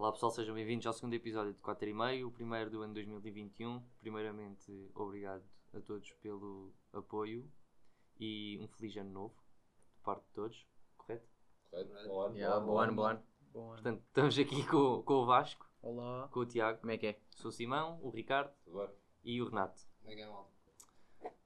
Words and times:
Olá 0.00 0.12
pessoal, 0.12 0.32
sejam 0.32 0.54
bem-vindos 0.54 0.86
ao 0.86 0.94
segundo 0.94 1.12
episódio 1.12 1.52
de 1.52 1.60
4 1.60 1.86
e 1.86 1.92
meio, 1.92 2.28
o 2.28 2.32
primeiro 2.32 2.70
do 2.70 2.80
ano 2.80 2.94
2021. 2.94 3.82
Primeiramente, 4.00 4.90
obrigado 4.94 5.44
a 5.74 5.80
todos 5.82 6.10
pelo 6.22 6.72
apoio 6.90 7.46
e 8.18 8.58
um 8.62 8.66
feliz 8.68 8.96
ano 8.96 9.10
novo, 9.10 9.34
de 9.96 10.00
parte 10.02 10.24
de 10.24 10.32
todos, 10.32 10.66
correto? 10.96 11.28
Correto? 11.70 12.08
Bom 12.08 12.20
ano, 12.22 12.34
Yeah, 12.38 12.60
bom 12.64 12.78
ano, 12.78 12.94
bom 12.94 13.02
ano. 13.02 13.22
Bom 13.52 13.60
ano. 13.64 13.74
Portanto, 13.74 14.02
estamos 14.06 14.38
aqui 14.38 14.66
com, 14.66 15.02
com 15.02 15.14
o 15.16 15.26
Vasco, 15.26 15.68
Olá. 15.82 16.28
com 16.28 16.40
o 16.40 16.46
Tiago, 16.46 16.80
Como 16.80 16.92
é 16.92 16.96
que 16.96 17.06
é? 17.08 17.20
sou 17.36 17.50
o 17.50 17.52
Simão, 17.52 18.00
o 18.02 18.08
Ricardo 18.08 18.54
e 19.22 19.42
o 19.42 19.50
Renato. 19.50 19.82
Ninguém 20.02 20.26
mal. 20.26 20.50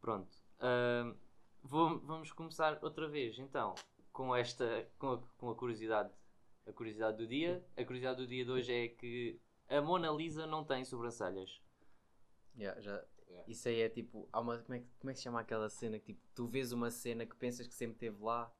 Pronto. 0.00 0.32
Ahm, 0.60 1.16
vou- 1.60 1.98
vamos 1.98 2.30
começar 2.30 2.78
outra 2.84 3.08
vez, 3.08 3.36
então, 3.36 3.74
com 4.12 4.32
esta, 4.32 4.88
com 4.96 5.14
a, 5.14 5.18
com 5.38 5.50
a 5.50 5.56
curiosidade, 5.56 6.12
a 6.66 6.72
curiosidade 6.72 7.16
do 7.18 7.26
dia. 7.26 7.64
A 7.76 7.84
curiosidade 7.84 8.18
do 8.18 8.26
dia 8.26 8.44
de 8.44 8.50
hoje 8.50 8.72
é 8.72 8.88
que 8.88 9.40
a 9.68 9.80
Mona 9.80 10.10
Lisa 10.10 10.46
não 10.46 10.64
tem 10.64 10.84
sobrancelhas. 10.84 11.60
Yeah, 12.56 12.80
já... 12.80 13.04
Yeah. 13.28 13.50
Isso 13.50 13.68
aí 13.68 13.80
é 13.80 13.88
tipo. 13.88 14.28
Há 14.32 14.40
uma... 14.40 14.58
como, 14.58 14.74
é 14.74 14.80
que, 14.80 14.86
como 15.00 15.10
é 15.10 15.12
que 15.12 15.18
se 15.18 15.24
chama 15.24 15.40
aquela 15.40 15.68
cena 15.68 15.98
que 15.98 16.12
tipo, 16.14 16.20
tu 16.34 16.46
vês 16.46 16.70
uma 16.72 16.90
cena 16.90 17.26
que 17.26 17.34
pensas 17.34 17.66
que 17.66 17.74
sempre 17.74 17.94
esteve 17.94 18.22
lá? 18.22 18.52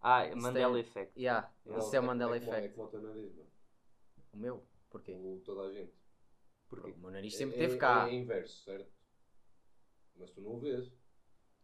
Ah, 0.00 0.26
Isso 0.26 0.36
Mandela 0.36 0.72
tem- 0.74 0.80
Effect. 0.82 1.18
Yeah, 1.18 1.50
isso 1.78 1.96
é 1.96 2.00
o 2.00 2.02
Mandela 2.02 2.36
é 2.36 2.40
como- 2.40 2.52
É 2.52 2.58
Effect. 2.58 2.74
como 2.76 2.88
o 2.88 2.90
teu 2.90 3.00
nariz, 3.02 3.34
mano. 3.34 3.48
O 4.32 4.36
meu? 4.36 4.66
Porquê? 4.90 5.12
O, 5.14 5.40
toda 5.44 5.62
a 5.62 5.72
gente. 5.72 5.94
Porque 6.68 6.90
o 6.90 6.98
meu 6.98 7.10
nariz 7.10 7.34
sempre 7.36 7.54
é, 7.56 7.58
esteve 7.60 7.76
é- 7.76 7.78
cá. 7.78 8.08
É 8.08 8.14
inverso, 8.14 8.64
certo? 8.64 8.92
Mas 10.16 10.30
tu 10.32 10.40
não 10.42 10.56
o 10.56 10.58
vês. 10.60 10.92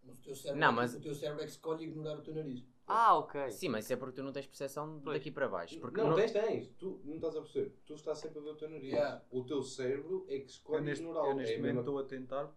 Mas 0.05 0.19
o 0.21 0.23
teu 0.23 0.35
cérebro, 0.35 0.61
Não, 0.61 0.69
é 0.69 0.71
que- 0.71 0.77
mas- 0.77 0.95
o 0.95 1.01
teu 1.01 1.15
cérebro 1.15 1.43
é 1.43 1.47
que 1.47 1.51
escolhe 1.53 1.85
ignorar 1.85 2.19
o 2.19 2.23
teu 2.23 2.35
nariz. 2.35 2.65
Ah, 2.89 3.19
ok. 3.19 3.51
Sim, 3.51 3.69
mas 3.69 3.85
isso 3.85 3.93
é 3.93 3.97
porque 3.97 4.17
tu 4.17 4.23
não 4.23 4.33
tens 4.33 4.47
percepção 4.47 5.01
Pois. 5.05 5.19
daqui 5.19 5.31
para 5.31 5.49
baixo. 5.49 5.79
Porque 5.79 6.01
não, 6.01 6.11
no- 6.11 6.17
tens, 6.17 6.33
tens. 6.33 6.69
Tu 6.79 7.01
não 7.05 7.17
estás 7.17 7.37
a 7.37 7.41
perceber. 7.43 7.75
Tu 7.85 7.95
estás 7.95 8.19
sempre 8.19 8.39
a 8.39 8.43
ver 8.43 8.51
o 8.51 8.55
teu 8.57 8.69
nariz. 8.71 8.93
Yeah. 8.93 9.23
O 9.31 9.45
teu 9.45 9.63
cérebro 9.63 10.25
é 10.29 10.37
que 10.39 10.43
Eu 10.45 10.47
escolhe 10.47 10.85
neste, 10.85 11.03
ignorá-lo. 11.05 11.31
eu 11.31 11.35
neste 11.37 11.55
é 11.55 11.59
momento 11.59 11.79
estou 11.81 11.99
a 11.99 12.05
tentar 12.05 12.51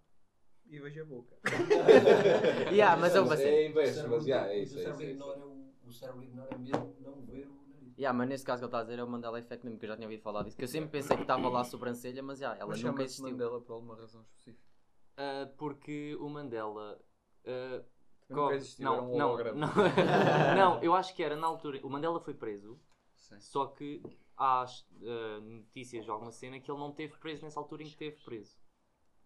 e 0.70 0.80
vejo 0.80 1.02
a 1.02 1.06
boca. 1.06 1.36
Yeah, 2.72 3.00
mas 3.00 3.14
eu 3.16 3.22
Mas 3.26 3.30
passei. 3.32 3.66
É 3.66 3.68
O 3.68 3.70
inverso, 3.72 3.94
cérebro- 3.96 4.16
mas 4.18 4.26
já, 4.26 4.48
é 4.48 4.60
o 4.60 4.64
isso. 4.64 4.80
É 4.80 4.82
cérebro 4.84 5.02
isso, 5.02 5.10
é 5.10 5.14
ignora 5.14 5.38
isso. 5.38 5.48
o, 5.48 5.88
o 5.88 5.92
cérebro 5.92 6.24
ignora 6.24 6.58
mesmo 6.58 6.96
não 7.02 7.22
ver 7.26 7.48
o 7.48 7.70
nariz. 7.74 7.98
Yeah, 7.98 8.18
mas 8.18 8.30
nesse 8.30 8.46
caso 8.46 8.60
que 8.62 8.64
ele 8.66 8.68
está 8.70 8.80
a 8.80 8.84
dizer 8.84 9.00
é 9.00 9.04
o 9.04 9.08
Mandela 9.08 9.40
Effect 9.40 9.66
mesmo, 9.66 9.78
que 9.80 9.86
eu 9.86 9.90
já 9.90 9.96
tinha 9.96 10.08
ouvido 10.08 10.22
falar 10.24 10.44
disso. 10.44 10.56
Que 10.58 10.64
eu 10.64 10.68
sempre 10.68 10.90
pensei 10.90 11.16
que 11.18 11.24
estava 11.24 11.50
lá 11.50 11.62
a 11.62 11.64
sobrancelha, 11.66 12.24
mas 12.24 12.40
yeah, 12.40 12.58
ela 12.60 12.70
Mas 12.70 12.78
nunca 12.82 12.88
chama-se 12.98 13.04
existiu. 13.06 13.30
Mandela 13.32 13.60
por 13.62 13.74
alguma 13.74 13.96
razão 13.96 14.22
específica. 14.22 14.64
Ah, 15.18 15.50
porque 15.58 16.16
o 16.20 16.30
Mandela. 16.30 17.00
ah, 17.46 17.84
Nunca 18.32 18.42
corre- 18.42 18.56
existiu, 18.56 18.86
não, 18.86 18.94
era 18.96 19.04
um 19.04 19.18
não, 19.18 19.28
holograma. 19.30 19.60
não, 19.68 19.74
não, 20.56 20.84
eu 20.84 20.94
acho 20.96 21.16
que 21.16 21.24
era 21.24 21.36
na 21.36 21.48
altura. 21.48 21.80
O 21.84 21.90
Mandela 21.90 22.20
foi 22.20 22.34
preso, 22.34 22.80
Sim. 23.16 23.40
só 23.40 23.68
que 23.68 24.02
há 24.38 24.64
ah, 24.66 25.40
notícias 25.42 26.06
de 26.06 26.12
alguma 26.12 26.32
cena 26.32 26.60
que 26.60 26.70
ele 26.72 26.80
não 26.80 26.92
teve 26.92 27.16
preso 27.18 27.44
nessa 27.44 27.60
altura 27.60 27.84
em 27.84 27.86
que 27.86 27.92
esteve 27.92 28.18
preso. 28.24 28.58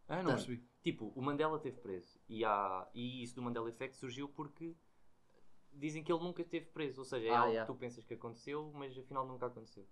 Ah, 0.08 0.22
não 0.22 0.34
percebi. 0.34 0.64
Tipo, 0.84 1.12
o 1.16 1.22
Mandela 1.22 1.58
teve 1.59 1.78
preso. 1.78 2.20
E, 2.30 2.45
há, 2.45 2.88
e 2.94 3.23
isso 3.23 3.36
do 3.36 3.42
Mandela 3.42 3.70
Effect 3.70 3.95
surgiu 3.97 4.30
porque 4.30 4.75
dizem 5.73 6.03
que 6.03 6.12
ele 6.12 6.23
nunca 6.23 6.42
esteve 6.42 6.66
preso. 6.67 7.02
Ou 7.02 7.06
seja, 7.06 7.28
é 7.28 7.31
Ah, 7.31 7.40
algo 7.40 7.52
yeah. 7.52 7.66
que 7.66 7.73
tu 7.73 7.80
pensas 7.80 8.03
que 8.03 8.14
aconteceu, 8.14 8.72
mas 8.73 8.97
afinal 8.97 9.25
nunca 9.28 9.47
aconteceu. 9.47 9.88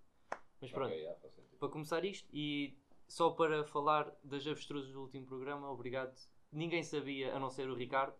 Mas 0.60 0.70
pronto, 0.70 0.86
Ok, 0.92 0.98
yeah, 0.98 1.18
para 1.58 1.68
começar 1.68 2.04
isto, 2.04 2.28
e 2.32 2.78
só 3.08 3.30
para 3.30 3.64
falar 3.64 4.10
das 4.22 4.46
avestruzes 4.46 4.92
do 4.92 5.02
último 5.02 5.26
programa, 5.26 5.70
obrigado. 5.70 6.14
Ninguém 6.52 6.82
sabia, 6.82 7.34
a 7.34 7.38
não 7.40 7.50
ser 7.50 7.68
o 7.68 7.74
Ricardo, 7.74 8.14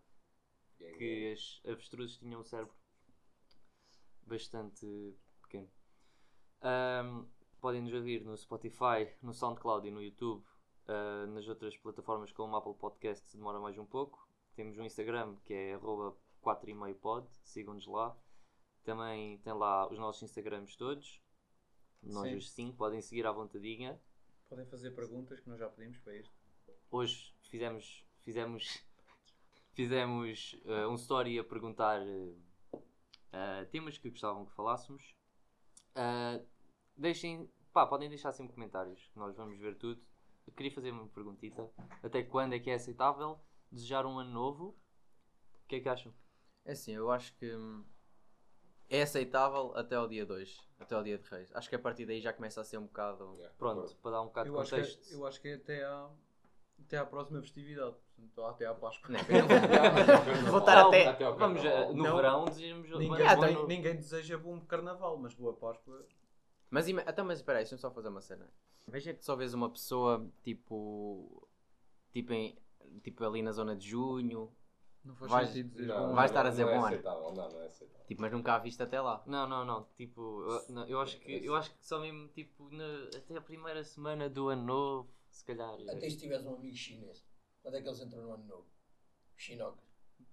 Yeah, 0.79 0.97
que 0.97 1.05
yeah. 1.05 1.33
as 1.33 1.61
avestruzes 1.65 2.17
tinham 2.17 2.41
um 2.41 2.43
cérebro 2.43 2.75
bastante 4.23 4.85
pequeno. 5.41 5.69
Ahm, 6.61 7.25
podem 7.61 7.81
nos 7.81 7.93
ouvir 7.93 8.23
no 8.23 8.35
Spotify, 8.37 9.09
no 9.21 9.33
SoundCloud 9.33 9.87
e 9.87 9.91
no 9.91 10.01
YouTube. 10.01 10.43
Ah, 10.87 11.25
nas 11.27 11.47
outras 11.47 11.75
plataformas 11.77 12.31
como 12.31 12.53
o 12.53 12.55
Apple 12.57 12.75
Podcast 12.75 13.27
se 13.27 13.37
demora 13.37 13.59
mais 13.59 13.77
um 13.77 13.85
pouco. 13.85 14.27
Temos 14.55 14.77
um 14.77 14.83
Instagram 14.83 15.35
que 15.43 15.53
é 15.53 15.73
arroba 15.73 16.15
4,5pod, 16.43 17.27
sigam-nos 17.43 17.87
lá. 17.87 18.15
Também 18.83 19.39
tem 19.39 19.53
lá 19.53 19.91
os 19.91 19.97
nossos 19.97 20.21
Instagrams 20.23 20.75
todos. 20.75 21.21
Nós 22.03 22.29
Sim. 22.29 22.35
os 22.35 22.51
5 22.51 22.77
podem 22.77 23.01
seguir 23.01 23.25
à 23.25 23.31
vontadinha. 23.31 23.99
Podem 24.47 24.65
fazer 24.67 24.91
perguntas 24.91 25.39
que 25.39 25.49
nós 25.49 25.57
já 25.57 25.67
pedimos 25.67 25.97
para 25.97 26.15
isto. 26.15 26.33
Hoje 26.91 27.35
fizemos 27.49 28.05
fizemos 28.21 28.83
fizemos 29.75 30.55
eh, 30.65 30.87
um 30.87 30.95
story 30.95 31.37
a 31.37 31.43
perguntar 31.43 32.01
eh, 33.31 33.65
temas 33.71 33.97
que 33.97 34.09
gostavam 34.09 34.45
que 34.45 34.53
falássemos. 34.53 35.13
Deixem, 36.97 37.51
pá, 37.73 37.85
podem 37.85 38.07
deixar 38.09 38.31
sempre 38.31 38.53
comentários, 38.53 39.05
que 39.09 39.19
nós 39.19 39.35
vamos 39.35 39.59
ver 39.59 39.75
tudo. 39.75 40.01
Eu 40.47 40.53
queria 40.53 40.71
fazer 40.71 40.91
uma 40.91 41.07
perguntita. 41.07 41.69
Até 42.01 42.23
quando 42.23 42.53
é 42.53 42.59
que 42.59 42.69
é 42.69 42.75
aceitável 42.75 43.39
desejar 43.71 44.05
um 44.05 44.17
ano 44.17 44.31
novo? 44.31 44.77
O 45.63 45.67
que 45.67 45.75
é 45.75 45.79
que 45.81 45.89
acham? 45.89 46.13
É 46.63 46.71
assim, 46.71 46.93
eu 46.93 47.11
acho 47.11 47.35
que 47.35 47.53
hum, 47.53 47.83
é 48.89 49.01
aceitável 49.01 49.75
até 49.75 49.95
ao 49.95 50.07
dia 50.07 50.25
2, 50.25 50.65
até 50.79 50.95
ao 50.95 51.03
dia 51.03 51.17
de 51.17 51.27
Reis. 51.27 51.53
Acho 51.53 51.67
que 51.69 51.75
a 51.75 51.79
partir 51.79 52.05
daí 52.05 52.21
já 52.21 52.31
começa 52.31 52.61
a 52.61 52.63
ser 52.63 52.77
um 52.77 52.85
bocado. 52.85 53.33
Yeah, 53.35 53.53
Pronto, 53.57 53.95
para 53.97 54.11
dar 54.11 54.21
um 54.21 54.27
bocado 54.27 54.49
de 54.49 54.55
Eu 54.55 54.61
acho, 54.61 54.69
que 54.69 54.81
contexto. 54.81 55.11
é, 55.11 55.15
eu 55.15 55.27
acho 55.27 55.41
que 55.41 55.47
é 55.49 55.53
até 55.55 55.83
à, 55.83 56.09
até 56.79 56.97
à 56.97 57.05
próxima 57.05 57.41
festividade. 57.41 57.95
Portanto, 58.15 58.45
até 58.45 58.65
à 58.65 58.73
Páscoa. 58.73 59.09
Não, 59.09 59.19
Não, 60.51 60.87
até. 60.87 61.07
Até 61.07 61.23
ao 61.25 61.35
Vamos, 61.37 61.63
eh, 61.63 61.87
no 61.93 62.03
Não. 62.03 62.15
verão 62.15 62.45
desejamos 62.45 62.89
Ninguém, 62.89 63.27
Ah, 63.27 63.35
bom 63.35 63.41
tem- 63.41 63.67
ninguém 63.67 63.95
deseja 63.95 64.37
bom 64.37 64.59
carnaval, 64.61 65.17
mas 65.17 65.33
boa 65.33 65.53
Páscoa. 65.53 66.05
Mas, 66.69 66.87
até, 67.05 67.21
mas 67.23 67.39
espera 67.39 67.59
aí, 67.59 67.63
deixa-me 67.63 67.79
só 67.81 67.91
fazer 67.91 68.07
uma 68.09 68.21
cena. 68.21 68.49
Veja 68.87 69.13
que 69.13 69.23
só 69.25 69.35
vês 69.35 69.53
uma 69.53 69.69
pessoa 69.69 70.25
tipo. 70.43 71.47
Tipo, 72.13 72.31
em, 72.33 72.57
tipo 73.03 73.23
ali 73.25 73.41
na 73.41 73.51
zona 73.51 73.75
de 73.75 73.87
junho, 73.89 74.51
Não 75.03 75.15
faz 75.15 75.31
Vais- 75.31 75.47
sentido 75.49 75.71
dizer 75.75 75.87
Não, 75.87 75.95
bom 76.07 76.13
Vai 76.15 76.17
ano. 76.17 76.25
estar 76.25 76.45
a 76.45 76.49
dizer 76.49 76.63
não 76.63 76.69
é 76.69 76.73
bom 76.73 76.79
ano. 76.79 76.87
aceitável, 76.87 77.33
Não, 77.33 77.49
não 77.49 77.61
é 77.61 77.65
aceitável. 77.67 78.05
tipo, 78.07 78.21
mas 78.21 78.31
nunca 78.31 78.55
a 78.55 78.59
viste 78.59 78.81
até 78.81 79.01
lá. 79.01 79.21
Não, 79.27 79.47
não, 79.47 79.65
não. 79.65 79.83
Tipo, 79.97 80.21
eu, 80.43 80.73
não, 80.73 80.85
eu 80.87 80.99
acho 81.01 81.19
que 81.19 81.45
eu 81.45 81.55
acho 81.55 81.71
que 81.71 81.85
só 81.85 81.99
mesmo 81.99 82.27
tipo 82.29 82.69
na- 82.71 83.09
até 83.17 83.35
a 83.37 83.41
primeira 83.41 83.83
semana 83.83 84.29
do 84.29 84.47
ano 84.49 84.63
novo, 84.63 85.09
se 85.29 85.43
calhar. 85.43 85.75
Até 85.89 86.09
se 86.09 86.17
tiveres 86.17 86.45
um 86.45 86.55
amigo 86.55 86.75
chinês, 86.75 87.24
quando 87.65 87.77
é 87.77 87.81
que 87.81 87.87
eles 87.87 87.99
entram 87.99 88.21
no 88.21 88.31
ano 88.31 88.45
novo? 88.45 88.67
Chinocas. 89.35 89.83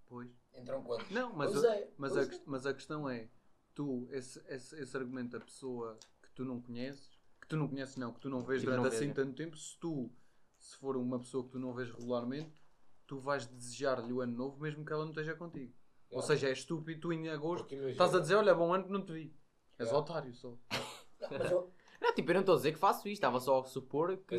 Pois. 0.05 0.31
Entram 0.55 0.83
quando? 0.83 1.11
Não, 1.11 1.33
mas, 1.33 1.51
Pois 1.51 1.65
a, 1.65 1.77
é, 1.77 1.91
mas, 1.97 2.13
pois 2.13 2.29
a, 2.31 2.35
é. 2.35 2.41
mas 2.45 2.67
a 2.67 2.75
questão 2.75 3.09
é, 3.09 3.31
tu, 3.75 4.07
esse, 4.11 4.39
esse, 4.49 4.79
esse 4.79 4.95
argumento 4.99 5.31
da 5.39 5.41
pessoa 5.43 5.99
que 6.23 6.31
tu 6.33 6.45
não 6.45 6.61
conheces, 6.61 7.19
que 7.41 7.49
tu 7.49 7.57
não 7.57 7.67
conheces 7.69 7.97
não, 7.97 8.13
que 8.13 8.21
tu 8.21 8.29
não 8.29 8.43
vês 8.43 8.61
Tipo, 8.61 8.73
durante 8.73 8.83
não 8.85 8.95
assim 8.95 9.07
vês, 9.07 9.15
tanto 9.17 9.35
tempo, 9.35 9.57
se 9.57 9.79
tu, 9.79 10.11
se 10.59 10.77
for 10.77 10.95
uma 10.99 11.19
pessoa 11.19 11.43
que 11.45 11.51
tu 11.53 11.59
não 11.59 11.73
vês 11.73 11.91
regularmente, 11.91 12.63
tu 13.07 13.19
vais 13.19 13.47
desejar-lhe 13.47 14.13
o 14.13 14.21
ano 14.21 14.37
novo 14.37 14.61
mesmo 14.61 14.85
que 14.85 14.93
ela 14.93 15.05
não 15.05 15.13
esteja 15.13 15.35
contigo. 15.35 15.73
Ou 16.11 16.19
Yeah. 16.19 16.27
seja, 16.27 16.49
é 16.51 16.53
estúpido 16.53 17.01
tu 17.01 17.13
em 17.15 17.31
agosto 17.31 17.75
estás 17.75 18.15
a 18.15 18.21
dizer, 18.21 18.35
olha, 18.35 18.55
bom 18.55 18.75
ano 18.75 18.85
que 18.85 18.93
não 18.93 19.03
te 19.03 19.11
vi. 19.15 19.35
És 19.79 19.89
Yeah. 19.89 19.99
otário 19.99 20.35
só. 20.35 20.51
Não, 20.51 21.29
mas 21.41 21.51
eu, 21.51 21.73
Não, 21.99 22.15
tipo, 22.15 22.31
eu 22.31 22.35
não 22.35 22.41
estou 22.41 22.55
a 22.55 22.59
dizer 22.59 22.73
que 22.73 22.79
faço 22.79 23.09
isto, 23.09 23.15
estava 23.15 23.41
só 23.41 23.61
a 23.61 23.65
supor 23.65 24.19
que. 24.19 24.39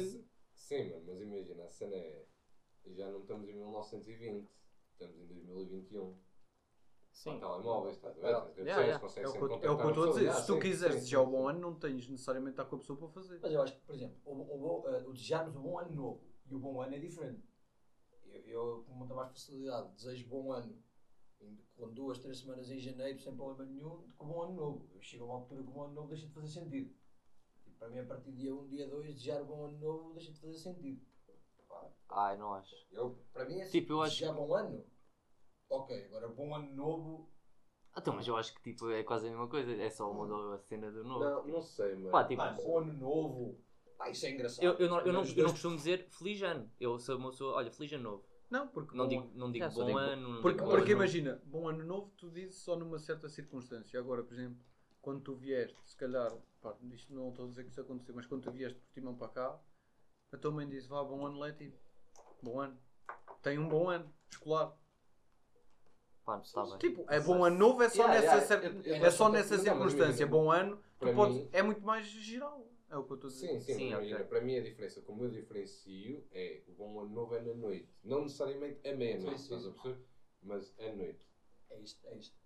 Sim, 0.53 0.91
mano, 0.91 1.03
mas 1.07 1.19
imagina, 1.19 1.63
a 1.63 1.71
cena 1.71 1.95
é. 1.95 2.25
Já 2.91 3.09
não 3.11 3.21
estamos 3.21 3.49
em 3.49 3.53
1920, 3.55 4.47
estamos 4.93 5.17
em 5.19 5.25
2021. 5.27 6.17
Sim. 7.11 7.39
Telemóveis, 7.39 7.95
estás 7.95 8.17
a 8.17 8.21
ver? 8.21 8.27
Redes 8.27 8.55
sociais, 8.55 9.17
É 9.17 9.27
o 9.27 9.31
sempre 9.31 9.47
que 9.47 9.53
eu- 9.53 9.61
é 9.63 9.71
o 9.71 9.77
que 9.77 9.83
eu 9.83 9.89
estou 9.89 10.03
a 10.03 10.07
dizer. 10.13 10.33
Se 10.33 10.47
tu 10.47 10.55
Ah, 10.55 10.59
quiseres 10.59 10.95
desejar 10.95 11.21
o 11.21 11.27
bom 11.27 11.47
ano, 11.47 11.59
não 11.59 11.75
tens 11.75 12.07
necessariamente 12.09 12.55
de 12.55 12.61
estar 12.61 12.69
com 12.69 12.75
a 12.75 12.79
pessoa 12.79 12.97
para 12.99 13.07
fazer. 13.09 13.39
mas 13.41 13.51
eu 13.53 13.61
acho 13.61 13.75
que, 13.75 13.81
por 13.85 13.95
exemplo, 13.95 14.17
o, 14.25 14.81
o, 14.83 14.89
eh, 14.89 15.03
o 15.07 15.13
desejarmos 15.13 15.55
o 15.55 15.59
bom 15.59 15.77
ano 15.79 15.95
novo 15.95 16.23
e 16.45 16.55
o 16.55 16.59
bom 16.59 16.81
ano 16.81 16.95
é 16.95 16.99
diferente. 16.99 17.43
Eu, 18.25 18.41
eu 18.47 18.83
com 18.83 18.93
muita 18.95 19.13
mais 19.13 19.29
facilidade, 19.31 19.93
desejo 19.95 20.27
bom 20.27 20.51
ano 20.51 20.83
com 21.75 21.89
duas, 21.93 22.17
três 22.19 22.39
semanas 22.39 22.69
em 22.71 22.79
janeiro 22.79 23.19
sem 23.19 23.35
problema 23.35 23.65
nenhum, 23.69 23.97
do 24.07 24.13
que 24.13 24.23
o 24.23 24.25
bom 24.25 24.43
ano 24.43 24.53
novo. 24.53 24.89
Eu 24.93 25.01
chego 25.01 25.23
a 25.25 25.27
uma 25.27 25.35
altura 25.35 25.61
que 25.63 25.69
o 25.69 25.71
bom 25.73 25.83
ano 25.83 25.93
novo 25.93 26.07
deixa 26.09 26.25
de 26.27 26.33
fazer 26.33 26.47
sentido. 26.47 26.93
E 27.67 27.71
para 27.71 27.89
mim, 27.89 27.99
a 27.99 28.05
partir 28.05 28.31
de 28.31 28.37
dia 28.37 28.55
1, 28.55 28.67
dia 28.67 28.87
2, 28.87 29.05
desejar 29.13 29.41
o 29.41 29.45
bom 29.45 29.65
ano 29.65 29.77
novo 29.79 30.13
deixa 30.13 30.31
de 30.31 30.39
fazer 30.39 30.57
sentido. 30.57 31.01
Ai, 32.09 32.37
não 32.37 32.53
acho. 32.53 32.75
Eu, 32.91 33.17
para 33.33 33.45
mim 33.45 33.59
é 33.59 33.65
Tipo, 33.69 33.93
eu 33.93 34.01
acho- 34.01 34.15
desejar 34.19 34.33
bom 34.33 34.53
ano. 34.53 34.85
Ok, 35.69 36.05
agora 36.05 36.27
bom 36.27 36.55
ano 36.55 36.73
novo. 36.75 37.29
Ah, 37.93 37.99
Então, 37.99 38.15
mas 38.15 38.27
eu 38.27 38.35
acho 38.37 38.53
que 38.55 38.61
tipo, 38.61 38.89
é 38.89 39.03
quase 39.03 39.27
a 39.27 39.29
mesma 39.29 39.47
coisa, 39.47 39.71
é 39.71 39.89
só 39.89 40.09
uma 40.11 40.55
a 40.55 40.59
cena 40.59 40.91
do 40.91 41.03
novo. 41.03 41.23
Não, 41.23 41.41
tipo. 41.41 41.53
não 41.53 41.61
sei, 41.61 41.95
mano. 41.95 42.11
Pá, 42.11 42.23
tipo, 42.23 42.41
Pá, 42.41 42.51
bom 42.53 42.79
ano 42.79 42.93
novo. 42.93 43.59
Pá, 43.97 44.09
isso 44.09 44.25
é 44.25 44.31
engraçado. 44.31 44.63
eu, 44.65 44.73
eu, 44.73 44.89
não, 44.89 44.99
eu, 45.01 45.13
não, 45.13 45.23
eu 45.23 45.43
não 45.43 45.51
costumo 45.51 45.75
dizer 45.75 46.07
feliz 46.09 46.41
ano. 46.41 46.69
Eu 46.79 46.97
sou 46.99 47.17
uma 47.17 47.29
pessoa, 47.31 47.53
olha, 47.55 47.71
feliz 47.71 47.93
ano 47.93 48.03
novo. 48.03 48.25
Não, 48.49 48.67
porque 48.67 48.95
Não 48.95 49.05
bom 49.05 49.09
digo, 49.09 49.31
não 49.35 49.51
digo 49.51 49.65
Já, 49.65 49.71
só 49.71 49.79
bom 49.81 49.85
digo- 49.87 49.97
ano. 49.99 50.29
Não 50.35 50.41
Porque, 50.41 50.59
digo 50.59 50.69
porque 50.75 50.91
imagina, 50.91 51.41
bom 51.45 51.67
ano 51.67 51.83
novo 51.83 52.11
tu 52.17 52.29
dizes 52.29 52.57
só 52.57 52.75
numa 52.75 52.99
certa 52.99 53.27
circunstância. 53.29 53.99
Agora, 53.99 54.23
por 54.23 54.33
exemplo, 54.33 54.59
quando 55.01 55.21
tu 55.21 55.35
vieste, 55.35 55.77
se 55.85 55.95
calhar, 55.97 56.31
pá, 56.61 56.75
isto 56.91 57.13
não 57.13 57.29
estou 57.29 57.45
a 57.45 57.47
dizer 57.49 57.63
que 57.63 57.69
isso 57.69 57.81
aconteceu, 57.81 58.13
mas 58.15 58.25
quando 58.27 58.43
tu 58.43 58.51
vieste 58.51 58.77
por 58.79 58.91
Timão 58.93 59.15
para 59.15 59.29
cá, 59.29 59.59
a 60.35 60.37
tua 60.37 60.51
mãe 60.51 60.67
disse, 60.67 60.87
vá, 60.87 61.03
bom 61.03 61.25
ano 61.25 61.39
Leti. 61.39 61.73
Bom 62.41 62.59
ano. 62.59 62.77
Tem 63.41 63.57
um 63.59 63.67
bom 63.67 63.89
ano 63.89 64.13
escolar. 64.29 64.75
Pá, 66.25 66.39
está 66.39 66.63
bem. 66.65 66.77
Tipo, 66.77 67.05
é 67.09 67.19
bom 67.19 67.43
ano 67.43 67.57
novo, 67.57 67.83
é 67.83 67.89
só 67.89 68.03
Yeah, 68.07 68.21
nessa, 68.21 68.35
yeah, 68.35 68.47
cer- 68.47 68.63
eu- 68.87 68.95
eu 68.95 69.05
é 69.05 69.11
só 69.11 69.29
nessa 69.29 69.57
não, 69.57 69.63
mas 69.63 69.63
circunstância. 69.63 70.23
imagina, 70.23 70.27
Bom 70.27 70.51
ano, 70.51 70.77
tu 70.77 70.83
para 70.99 71.13
podes- 71.13 71.37
mim- 71.37 71.49
é 71.51 71.61
muito 71.61 71.81
mais 71.81 72.05
geral. 72.07 72.67
É 72.89 72.95
o 72.97 73.03
que 73.03 73.11
eu 73.11 73.15
estou 73.15 73.27
a 73.27 73.33
dizer. 73.33 73.47
Sim, 73.47 73.59
sim, 73.59 73.73
Sim, 73.73 73.83
mas 73.89 73.91
imagina, 73.93 74.15
ok. 74.17 74.27
para 74.27 74.41
mim 74.41 74.55
a 74.57 74.61
diferença, 74.61 75.01
como 75.01 75.23
eu 75.23 75.29
diferencio, 75.31 76.25
é 76.31 76.61
o 76.67 76.71
bom 76.73 76.99
ano 77.01 77.09
novo 77.09 77.35
é 77.35 77.41
na 77.41 77.53
noite. 77.53 77.89
Não 78.03 78.21
necessariamente 78.21 78.87
à 78.87 78.95
meia-noite, 78.95 79.39
Sim, 79.41 79.47
sim. 79.47 79.55
estás 79.55 79.65
a 79.65 79.71
perceber? 79.71 80.05
Mas 80.43 80.73
à 80.79 80.91
noite. 80.93 81.27
É 81.71 81.79
isto, 81.79 82.07
é 82.07 82.15
isto. 82.17 82.37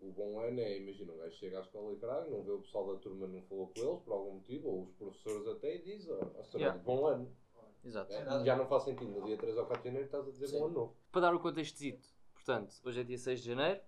O 0.00 0.12
bom 0.12 0.38
ano 0.40 0.60
é, 0.60 0.78
imagina, 0.78 1.12
um 1.12 1.16
gajo 1.18 1.34
chega 1.36 1.58
à 1.58 1.62
escola 1.62 1.92
e 1.92 1.96
caralho, 1.96 2.30
não 2.30 2.42
vê 2.42 2.52
o 2.52 2.60
pessoal 2.60 2.94
da 2.94 3.00
turma, 3.00 3.26
não 3.26 3.42
falou 3.42 3.68
com 3.68 3.80
eles 3.80 4.02
por 4.02 4.12
algum 4.12 4.34
motivo, 4.34 4.68
ou 4.68 4.82
os 4.84 4.92
professores 4.92 5.48
até 5.48 5.76
e 5.76 5.82
diz, 5.82 6.08
ó, 6.08 6.18
senhor, 6.44 6.60
Yeah. 6.60 6.82
bom 6.82 7.06
ano. 7.06 7.36
Exato. 7.84 8.12
É, 8.12 8.44
já 8.44 8.56
não 8.56 8.66
faz 8.66 8.84
sentido, 8.84 9.10
no 9.10 9.24
dia 9.26 9.36
3 9.36 9.56
ou 9.56 9.66
4 9.66 9.82
de 9.82 9.88
janeiro 9.88 10.06
estás 10.06 10.26
a 10.26 10.30
dizer 10.30 10.48
Sim. 10.48 10.58
bom 10.58 10.64
ano 10.66 10.74
novo. 10.74 10.96
Para 11.10 11.20
dar 11.22 11.34
o 11.34 11.40
contextozito, 11.40 12.08
portanto, 12.34 12.74
hoje 12.84 13.00
é 13.00 13.04
dia 13.04 13.18
6 13.18 13.40
de 13.40 13.46
janeiro, 13.46 13.80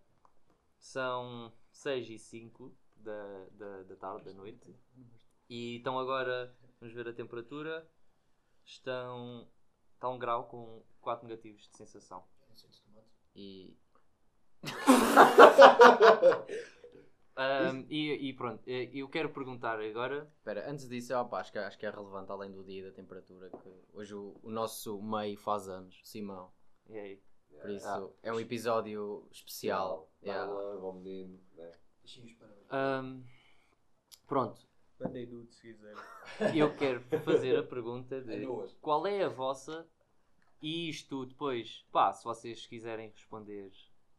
são 0.79 1.53
6 1.71 2.11
e 2.11 2.19
5 2.19 2.77
da, 2.97 3.47
da, 3.53 3.83
da 3.85 3.97
tarde, 3.97 4.25
da 4.25 4.33
noite, 4.33 4.75
e 5.49 5.77
estão 5.77 5.99
agora, 5.99 6.55
vamos 6.81 6.95
ver 6.95 7.09
a 7.09 7.13
temperatura, 7.13 7.89
estão, 8.65 9.49
está 9.95 10.09
um 10.09 10.19
grau 10.19 10.49
com 10.49 10.83
4 11.01 11.27
negativos 11.27 11.69
de 11.69 11.77
sensação. 11.77 12.25
E 13.35 13.77
Ahm, 17.37 17.87
e, 17.88 18.28
e 18.31 18.32
pronto, 18.32 18.60
eh, 18.66 18.90
eu 18.93 19.08
quero 19.08 19.31
perguntar 19.31 19.78
agora, 19.81 20.28
espera, 20.38 20.69
antes 20.69 20.88
disso, 20.88 21.14
opa, 21.14 21.38
acho, 21.38 21.52
que, 21.52 21.58
acho 21.58 21.78
que 21.78 21.87
é 21.87 21.90
relevante 21.90 22.32
além 22.32 22.50
do 22.50 22.64
dia 22.64 22.81
e 22.81 22.84
da 22.87 22.90
temperatura 22.90 23.49
que 23.49 23.70
hoje 23.93 24.12
o, 24.12 24.34
o 24.43 24.50
nosso 24.50 25.00
meio 25.00 25.37
faz 25.38 25.69
anos, 25.69 26.00
Simão. 26.02 26.50
e 26.88 26.99
aí? 26.99 27.22
Por 27.60 27.70
isso 27.70 27.87
Ah. 27.88 28.08
é 28.25 28.32
um 28.32 28.40
episódio 28.40 29.26
especial. 29.31 30.10
Yeah. 30.22 30.46
Bala, 30.52 30.78
bom 30.81 30.93
menino, 30.94 31.40
né? 31.56 31.72
Ahm, 32.70 33.22
pronto, 34.26 34.66
Bandei 34.99 35.26
nude 35.26 35.52
se 35.55 35.62
quiser. 35.62 35.94
eu 36.56 36.75
quero 36.76 37.00
fazer 37.20 37.56
a 37.56 37.62
pergunta 37.62 38.16
É 38.16 38.20
de 38.20 38.40
duas. 38.46 38.72
qual 38.81 39.06
é 39.06 39.22
a 39.22 39.28
vossa 39.28 39.88
e 40.60 40.88
isto 40.88 41.25
depois, 41.25 41.87
pá, 41.93 42.12
se 42.12 42.25
vocês 42.25 42.66
quiserem 42.66 43.10
responder 43.10 43.70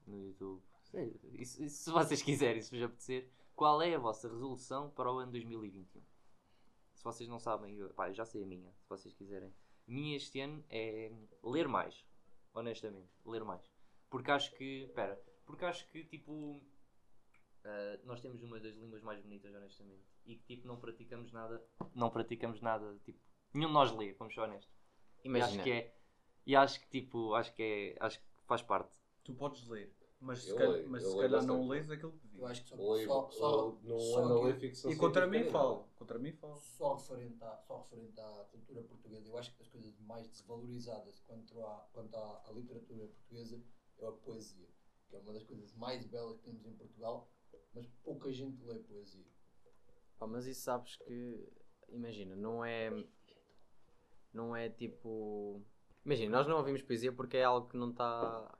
no 0.09 0.21
YouTube, 0.21 0.61
sei, 0.85 1.19
e 1.33 1.45
se, 1.45 1.63
e 1.63 1.69
se 1.69 1.91
vocês 1.91 2.21
quiserem, 2.21 2.61
se 2.61 2.71
vos 2.71 2.83
apetecer, 2.83 3.29
qual 3.55 3.81
é 3.81 3.93
a 3.93 3.99
vossa 3.99 4.27
resolução 4.27 4.89
para 4.91 5.11
o 5.11 5.17
ano 5.17 5.31
2021? 5.31 6.01
Se 6.93 7.03
vocês 7.03 7.29
não 7.29 7.39
sabem, 7.39 7.77
eu, 7.77 7.89
pá, 7.93 8.09
eu 8.09 8.13
já 8.13 8.25
sei 8.25 8.43
a 8.43 8.47
minha, 8.47 8.73
se 8.73 8.89
vocês 8.89 9.13
quiserem. 9.13 9.49
A 9.49 9.91
minha 9.91 10.17
este 10.17 10.39
ano 10.41 10.63
é 10.69 11.11
ler 11.43 11.67
mais, 11.67 12.05
honestamente, 12.53 13.09
ler 13.25 13.43
mais. 13.43 13.71
Porque 14.09 14.31
acho 14.31 14.53
que, 14.55 14.83
espera, 14.83 15.21
porque 15.45 15.65
acho 15.65 15.87
que 15.87 16.03
tipo, 16.03 16.61
ah, 17.63 17.99
nós 18.03 18.21
temos 18.21 18.41
uma 18.41 18.59
das 18.59 18.75
línguas 18.75 19.03
mais 19.03 19.21
bonitas, 19.21 19.53
honestamente, 19.53 20.03
e 20.25 20.35
que 20.35 20.55
tipo, 20.55 20.67
não 20.67 20.79
praticamos 20.79 21.31
nada, 21.31 21.63
não 21.93 22.09
praticamos 22.09 22.61
nada, 22.61 22.97
tipo, 23.03 23.19
nenhum 23.53 23.67
de 23.67 23.73
nós 23.73 23.91
lê, 23.91 24.13
vamos 24.13 24.33
ser 24.33 24.41
honestos. 24.41 24.73
E 25.23 25.27
Imagina, 25.27 25.47
acho 25.47 25.63
que 25.63 25.71
é, 25.71 25.95
e 26.45 26.55
acho 26.55 26.79
que 26.79 26.89
tipo, 26.89 27.33
acho 27.33 27.53
que 27.53 27.63
é, 27.63 27.97
acho 27.99 28.19
que 28.19 28.25
faz 28.45 28.61
parte. 28.61 28.97
Tu 29.23 29.33
podes 29.33 29.67
ler, 29.67 29.93
mas 30.21 30.39
se 30.43 30.49
Eu 30.49 30.55
calhar, 30.57 30.73
leio, 30.73 30.89
mas 30.89 31.03
eu 31.03 31.09
se 31.11 31.15
leio 31.17 31.29
calhar 31.29 31.45
não 31.45 31.67
lês 31.67 31.89
aquilo 31.89 32.11
que 32.11 32.17
Eu 32.25 32.29
devias. 32.29 32.51
acho 32.51 32.63
que 32.63 32.69
só, 32.69 32.75
Ou, 32.77 32.97
só, 33.05 33.29
só, 33.31 33.77
num 33.83 33.99
só 33.99 34.23
a 34.23 34.43
ler 34.45 34.59
ficção 34.59 34.91
E 34.91 34.95
contra 34.95 35.27
mim 35.27 35.43
falo. 35.45 35.87
Contra 35.95 36.19
mim 36.19 36.31
falo. 36.33 36.59
Só 36.61 36.95
referente, 36.95 37.43
à, 37.43 37.57
só 37.57 37.77
referente 37.81 38.19
à 38.19 38.45
cultura 38.51 38.81
portuguesa, 38.83 39.27
eu 39.29 39.37
acho 39.37 39.51
que 39.53 39.59
das 39.59 39.67
coisas 39.69 39.97
mais 39.99 40.27
desvalorizadas 40.27 41.19
quanto 41.21 41.61
à, 41.61 41.87
quanto 41.93 42.15
à, 42.15 42.43
à 42.47 42.51
literatura 42.51 43.07
portuguesa 43.07 43.61
é 43.97 44.05
a 44.05 44.11
poesia, 44.11 44.67
que 45.09 45.15
é 45.15 45.19
uma 45.19 45.33
das 45.33 45.43
coisas 45.43 45.73
mais 45.73 46.05
belas 46.05 46.37
que 46.37 46.43
temos 46.43 46.65
em 46.65 46.73
Portugal, 46.73 47.29
mas 47.73 47.85
pouca 48.03 48.31
gente 48.31 48.63
lê 48.65 48.75
poesia. 48.79 49.25
pá, 50.17 50.27
mas 50.27 50.45
isso 50.45 50.61
sabes 50.61 50.95
que, 50.97 51.47
imagina, 51.89 52.35
não 52.35 52.63
é, 52.63 52.89
não 54.33 54.55
é 54.55 54.69
tipo, 54.69 55.61
imagina, 56.05 56.37
nós 56.37 56.47
não 56.47 56.57
ouvimos 56.57 56.81
poesia 56.81 57.11
porque 57.11 57.37
é 57.37 57.43
algo 57.43 57.67
que 57.69 57.77
não 57.77 57.89
está, 57.91 58.57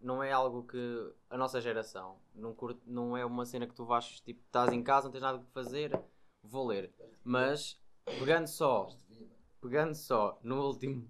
não 0.00 0.22
é 0.22 0.32
algo 0.32 0.62
que 0.66 1.12
a 1.28 1.36
nossa 1.36 1.60
geração, 1.60 2.18
não, 2.34 2.54
curte, 2.54 2.80
não 2.86 3.16
é 3.16 3.24
uma 3.24 3.44
cena 3.44 3.66
que 3.66 3.74
tu 3.74 3.84
vais, 3.84 4.20
tipo, 4.20 4.40
estás 4.46 4.72
em 4.72 4.82
casa, 4.82 5.06
não 5.06 5.12
tens 5.12 5.20
nada 5.22 5.38
que 5.38 5.50
fazer, 5.52 5.98
vou 6.42 6.66
ler. 6.66 6.92
Mas, 7.22 7.78
pegando 8.04 8.46
só, 8.46 8.88
é? 9.10 9.14
pegando 9.60 9.94
só 9.94 10.38
no 10.42 10.64
último, 10.66 11.06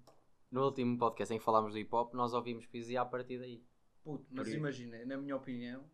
no 0.50 0.64
último 0.64 0.98
podcast 0.98 1.32
em 1.32 1.38
que 1.38 1.44
falámos 1.44 1.72
do 1.72 1.78
hip 1.78 1.94
hop, 1.94 2.12
nós 2.14 2.32
ouvimos 2.34 2.66
poesia 2.66 3.02
a 3.02 3.04
partir 3.06 3.38
daí. 3.38 3.62
Puto, 4.02 4.26
mas 4.30 4.48
Por- 4.48 4.56
imagina, 4.56 5.04
na 5.04 5.16
minha 5.16 5.36
opinião, 5.36 5.84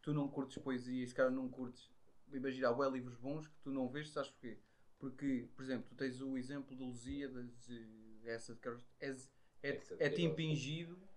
tu 0.00 0.14
não 0.14 0.28
curtes 0.28 0.56
poesia 0.62 1.04
e 1.04 1.06
se 1.06 1.14
calhar 1.14 1.32
não 1.32 1.48
curtes. 1.48 1.90
Imagina, 2.32 2.68
há 2.70 2.88
livros 2.88 3.16
bons 3.16 3.48
que 3.48 3.58
tu 3.62 3.70
não 3.72 3.88
vês, 3.88 4.08
sabes 4.10 4.30
porquê? 4.30 4.56
Porque, 4.98 5.48
por 5.56 5.62
exemplo, 5.64 5.86
tu 5.88 5.94
tens 5.96 6.20
o 6.22 6.36
exemplo 6.38 6.76
do 6.76 6.84
Lusíadas, 6.84 7.68
essa 8.24 8.54
de 8.54 8.60
Carlos. 8.60 8.84
És- 9.00 9.28
É, 9.62 9.76
Essa 9.76 9.94
de 9.96 10.02
é-te 10.02 10.14
Queiroz. 10.16 10.32
impingido, 10.32 10.96
Ai, 10.96 10.96
desculpa. 10.96 11.02
Sim. 11.02 11.09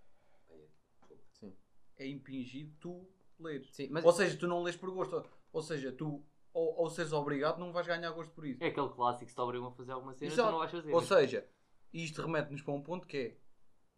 É 1.98 2.06
impingido 2.06 2.74
tu 2.80 3.08
leres. 3.38 3.74
Sim, 3.74 3.88
mas 3.90 4.04
Ou 4.04 4.12
seja, 4.12 4.36
tu 4.36 4.46
não 4.46 4.62
lês 4.62 4.76
por 4.76 4.90
gosto. 4.90 5.24
Ou 5.52 5.62
seja, 5.62 5.92
tu, 5.92 6.24
ou, 6.52 6.80
ou 6.80 6.90
seres 6.90 7.12
obrigado, 7.12 7.58
não 7.58 7.72
vais 7.72 7.86
ganhar 7.86 8.10
gosto 8.10 8.32
por 8.32 8.46
isso. 8.46 8.62
É 8.62 8.68
aquele 8.68 8.88
clássico, 8.88 9.28
se 9.28 9.34
te 9.34 9.40
obrigam 9.40 9.68
a 9.68 9.72
fazer 9.72 9.92
alguma 9.92 10.14
cena, 10.14 10.32
Exato. 10.32 10.48
tu 10.48 10.52
não 10.52 10.58
vais 10.58 10.70
fazer. 10.70 10.92
Ou 10.92 11.02
seja, 11.02 11.48
isto 11.92 12.22
remete-nos 12.22 12.62
para 12.62 12.74
um 12.74 12.82
ponto 12.82 13.06
que 13.06 13.16
é 13.16 13.36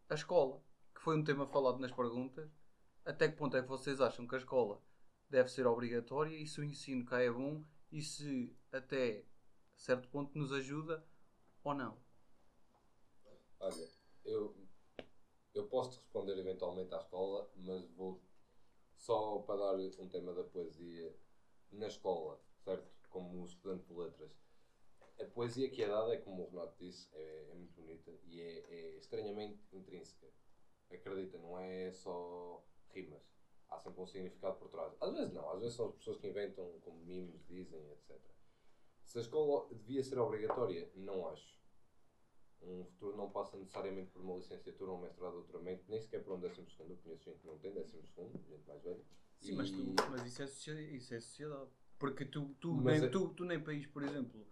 a 0.08 0.14
escola, 0.14 0.62
que 0.94 1.00
foi 1.00 1.16
um 1.16 1.24
tema 1.24 1.46
falado 1.46 1.78
nas 1.78 1.92
perguntas. 1.92 2.50
Até 3.04 3.28
que 3.28 3.36
ponto 3.36 3.56
é 3.56 3.62
que 3.62 3.68
vocês 3.68 4.00
acham 4.00 4.26
que 4.26 4.34
a 4.34 4.38
escola 4.38 4.82
deve 5.30 5.48
ser 5.48 5.66
obrigatória 5.66 6.36
e 6.36 6.46
se 6.46 6.60
o 6.60 6.64
ensino 6.64 7.04
cá 7.04 7.20
é 7.20 7.30
bom 7.30 7.64
e 7.90 8.02
se 8.02 8.56
até 8.72 9.24
certo 9.76 10.08
ponto 10.08 10.36
nos 10.36 10.52
ajuda 10.52 11.06
ou 11.62 11.74
não? 11.74 11.96
Olha, 13.60 13.88
eu, 14.24 14.65
eu 15.58 15.66
posso 15.66 16.00
responder 16.00 16.38
eventualmente 16.38 16.94
à 16.94 16.98
escola, 16.98 17.50
mas 17.56 17.88
vou 17.90 18.22
só 18.96 19.38
para 19.40 19.56
dar 19.56 19.74
um 19.98 20.08
tema 20.08 20.32
da 20.32 20.44
poesia 20.44 21.14
na 21.70 21.86
escola, 21.86 22.40
certo? 22.58 22.90
Como 23.08 23.44
estudante 23.44 23.86
de 23.86 23.94
letras. 23.94 24.30
A 25.20 25.24
poesia 25.24 25.70
que 25.70 25.82
é 25.82 25.88
dada 25.88 26.14
é, 26.14 26.18
como 26.18 26.42
o 26.42 26.50
Renato 26.50 26.76
disse, 26.78 27.08
é, 27.14 27.48
é 27.50 27.54
muito 27.54 27.72
bonita 27.74 28.10
e 28.24 28.40
é, 28.40 28.58
é 28.68 28.96
estranhamente 28.98 29.58
intrínseca. 29.72 30.26
Acredita, 30.90 31.38
não 31.38 31.58
é 31.58 31.90
só 31.90 32.62
rimas. 32.90 33.22
Há 33.68 33.78
sempre 33.78 34.00
um 34.00 34.06
significado 34.06 34.56
por 34.58 34.68
trás. 34.68 34.94
Às 35.00 35.12
vezes 35.12 35.32
não, 35.32 35.50
às 35.50 35.60
vezes 35.60 35.74
são 35.74 35.86
as 35.86 35.94
pessoas 35.94 36.18
que 36.18 36.28
inventam 36.28 36.78
como 36.80 36.98
mimos, 37.04 37.44
dizem, 37.46 37.90
etc. 37.90 38.20
Se 39.04 39.18
a 39.18 39.20
escola 39.22 39.66
devia 39.70 40.02
ser 40.02 40.18
obrigatória, 40.18 40.90
não 40.94 41.26
acho. 41.28 41.58
Um 42.62 42.84
futuro 42.84 43.16
não 43.16 43.30
passa 43.30 43.56
necessariamente 43.56 44.10
por 44.10 44.22
uma 44.22 44.36
licenciatura 44.36 44.90
ou 44.90 44.98
um 44.98 45.02
mestrado 45.02 45.34
ou 45.34 45.40
doutoramento, 45.42 45.84
nem 45.88 46.00
sequer 46.00 46.22
por 46.24 46.34
um 46.34 46.40
décimo 46.40 46.68
segundo. 46.70 46.90
Eu 46.92 46.96
conheço 46.98 47.24
gente 47.24 47.38
que 47.40 47.46
não 47.46 47.58
tem 47.58 47.72
décimo 47.72 48.02
segundo, 48.06 48.32
gente 48.48 48.66
mais 48.66 48.82
velha. 48.82 49.00
Sim, 49.40 49.52
E- 49.52 49.56
mas, 49.56 49.70
tu, 49.70 49.94
mas 50.10 50.26
isso, 50.26 50.42
é 50.42 50.46
sociedade, 50.46 50.96
isso 50.96 51.14
é 51.14 51.20
sociedade. 51.20 51.70
Porque 51.98 52.24
tu, 52.24 52.54
tu, 52.60 52.72
Mas 52.74 53.00
nem, 53.00 53.08
é- 53.08 53.12
tu, 53.12 53.28
tu 53.28 53.44
nem 53.44 53.60
país, 53.62 53.86
por 53.86 54.02
exemplo, 54.02 54.46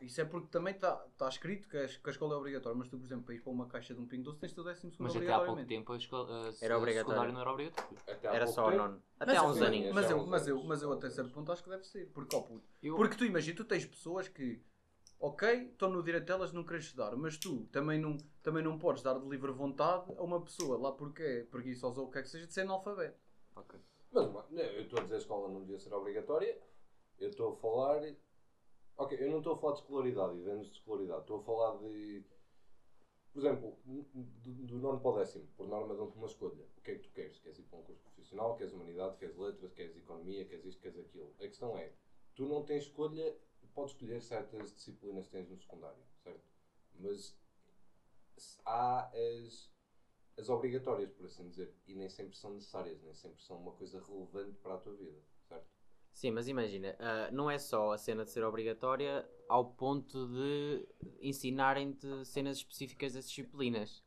isso 0.00 0.20
é 0.20 0.24
porque 0.24 0.48
também 0.48 0.74
está 0.74 0.94
tá 1.16 1.28
escrito 1.28 1.68
que 1.68 1.76
a, 1.76 1.86
que 1.88 2.00
a 2.04 2.10
escola 2.10 2.34
é 2.34 2.38
obrigatória, 2.38 2.78
mas 2.78 2.88
tu, 2.88 2.96
por 2.96 3.04
exemplo, 3.04 3.24
para 3.24 3.34
ir 3.34 3.40
para 3.40 3.52
uma 3.52 3.66
caixa 3.66 3.92
de 3.94 4.00
um 4.00 4.06
pingo 4.06 4.22
doce 4.24 4.38
tens 4.38 4.56
o 4.56 4.62
décimo 4.62 4.92
segundo 4.92 5.06
Mas 5.12 5.16
até 5.16 5.32
há 5.32 5.40
pouco 5.40 5.64
tempo 5.66 5.92
a 5.92 5.96
escola, 5.96 6.48
a, 6.50 6.64
Era 6.64 6.74
a 6.74 6.78
obrigatório. 6.78 6.94
secundário 6.94 7.32
não 7.32 7.40
era 7.40 7.52
obrigatório. 7.52 7.98
Era 8.22 8.46
só 8.46 8.66
o 8.66 8.70
tempo- 8.70 8.82
nono. 8.82 9.02
Até 9.18 9.36
há 9.36 9.42
uns 9.42 9.60
aninhos. 9.60 9.94
Mas 9.94 10.10
eu, 10.10 10.26
mas, 10.26 10.46
eu, 10.46 10.56
anos, 10.56 10.68
mas 10.68 10.82
eu 10.82 10.92
até 10.92 11.10
certo 11.10 11.32
ponto 11.32 11.50
acho 11.50 11.62
que 11.64 11.70
deve 11.70 11.84
ser. 11.84 12.06
Porque, 12.12 12.36
ó, 12.36 12.40
puto, 12.42 12.64
Eu- 12.82 12.96
porque 12.96 13.16
tu 13.16 13.24
imagina, 13.24 13.56
tu 13.56 13.64
tens 13.64 13.84
pessoas 13.84 14.28
que, 14.28 14.62
ok, 15.20 15.70
estão 15.72 15.90
no 15.90 16.02
direito 16.02 16.26
delas 16.26 16.50
de 16.50 16.56
não 16.56 16.64
querer 16.64 16.80
estudar, 16.80 17.16
mas 17.16 17.36
tu 17.36 17.66
também 17.66 18.00
não, 18.00 18.16
também 18.42 18.62
não 18.62 18.78
podes 18.78 19.02
dar 19.02 19.18
de 19.18 19.28
livre 19.28 19.52
vontade 19.52 20.12
a 20.16 20.22
uma 20.22 20.40
pessoa 20.40 20.78
lá 20.78 20.92
porque 20.92 21.22
é 21.22 21.44
preguiçosa 21.44 22.00
ou 22.00 22.06
o 22.06 22.10
que 22.10 22.18
é 22.18 22.22
que 22.22 22.28
seja 22.28 22.46
de 22.46 22.54
ser 22.54 22.62
analfabeto. 22.62 23.18
Ok. 23.56 23.78
Mas 24.12 24.32
não, 24.50 24.62
eu 24.62 24.82
estou 24.82 24.98
a 24.98 25.02
dizer 25.02 25.14
que 25.14 25.14
a 25.14 25.18
escola 25.18 25.48
não 25.48 25.60
devia 25.60 25.78
ser 25.78 25.92
obrigatória. 25.92 26.58
Eu 27.18 27.28
estou 27.28 27.50
a 27.50 27.54
falar. 27.54 28.02
Ok, 28.96 29.18
eu 29.20 29.30
não 29.30 29.38
estou 29.38 29.54
a 29.54 29.58
falar 29.58 29.74
de 29.74 29.80
escolaridade 29.80 30.38
e 30.38 30.42
de 30.42 30.50
anos 30.50 30.66
de 30.68 30.72
escolaridade. 30.74 31.20
Estou 31.20 31.38
a 31.38 31.42
falar 31.42 31.78
de. 31.78 32.24
Por 33.32 33.40
exemplo, 33.40 33.78
do, 33.84 34.52
do 34.66 34.78
nono 34.78 35.00
para 35.00 35.10
o 35.10 35.18
décimo, 35.18 35.46
por 35.56 35.68
norma 35.68 35.94
dão-te 35.94 36.16
uma 36.16 36.26
escolha. 36.26 36.64
O 36.76 36.80
que 36.80 36.92
é 36.92 36.94
que 36.94 37.02
tu 37.02 37.10
queres? 37.12 37.38
Queres 37.38 37.58
ir 37.58 37.64
para 37.64 37.78
um 37.78 37.82
curso 37.82 38.02
profissional? 38.02 38.56
Queres 38.56 38.72
humanidade? 38.72 39.16
Queres 39.18 39.36
letras? 39.36 39.72
Queres 39.72 39.96
economia? 39.96 40.44
Queres 40.46 40.64
isto? 40.64 40.80
Queres 40.80 40.98
aquilo? 40.98 41.34
A 41.38 41.42
questão 41.42 41.76
é: 41.76 41.92
tu 42.34 42.46
não 42.46 42.64
tens 42.64 42.84
escolha, 42.84 43.36
podes 43.78 43.92
escolher 43.92 44.20
certas 44.20 44.74
disciplinas 44.74 45.26
que 45.26 45.32
tens 45.32 45.48
no 45.48 45.56
secundário, 45.56 46.02
certo? 46.24 46.42
Mas 46.98 47.38
há 48.66 49.08
as, 49.08 49.70
as 50.36 50.48
obrigatórias, 50.48 51.12
por 51.12 51.26
assim 51.26 51.48
dizer, 51.48 51.72
e 51.86 51.94
nem 51.94 52.08
sempre 52.08 52.36
são 52.36 52.52
necessárias, 52.54 53.00
nem 53.02 53.14
sempre 53.14 53.40
são 53.40 53.56
uma 53.56 53.70
coisa 53.70 54.02
relevante 54.04 54.58
para 54.58 54.74
a 54.74 54.78
tua 54.78 54.94
vida, 54.96 55.22
certo? 55.48 55.68
Sim, 56.12 56.32
mas 56.32 56.48
imagina, 56.48 56.96
uh, 56.98 57.32
não 57.32 57.48
é 57.48 57.56
só 57.56 57.92
a 57.92 57.98
cena 57.98 58.24
de 58.24 58.32
ser 58.32 58.42
obrigatória 58.42 59.24
ao 59.48 59.72
ponto 59.72 60.26
de 60.26 60.88
ensinarem-te 61.20 62.24
cenas 62.24 62.56
específicas 62.56 63.12
das 63.12 63.28
disciplinas. 63.28 64.02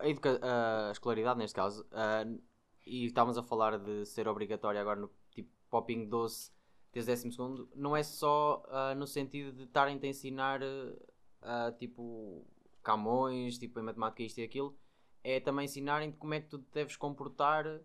A, 0.00 0.08
educa 0.08 0.34
uh, 0.34 0.88
a 0.88 0.90
escolaridade, 0.90 1.38
neste 1.38 1.54
caso, 1.54 1.86
uh, 1.92 2.42
e 2.84 3.04
estávamos 3.04 3.38
a 3.38 3.42
falar 3.44 3.78
de 3.78 4.04
ser 4.04 4.26
obrigatória 4.26 4.80
agora 4.80 4.98
no 4.98 5.12
tipo 5.30 5.52
Popping 5.70 6.08
12, 6.08 6.55
desde 6.96 7.12
décimo 7.12 7.32
segundo, 7.32 7.68
não 7.74 7.94
é 7.94 8.02
só 8.02 8.64
uh, 8.68 8.94
no 8.94 9.06
sentido 9.06 9.52
de 9.52 9.64
estarem-te 9.64 10.06
a 10.06 10.08
ensinar 10.08 10.62
uh, 10.62 11.72
tipo 11.78 12.46
Camões, 12.82 13.58
tipo 13.58 13.78
em 13.78 13.82
matemática 13.82 14.22
isto 14.22 14.38
e 14.38 14.44
aquilo, 14.44 14.74
é 15.22 15.38
também 15.38 15.66
ensinarem-te 15.66 16.16
como 16.16 16.32
é 16.32 16.40
que 16.40 16.48
tu 16.48 16.58
deves 16.72 16.96
comportar 16.96 17.80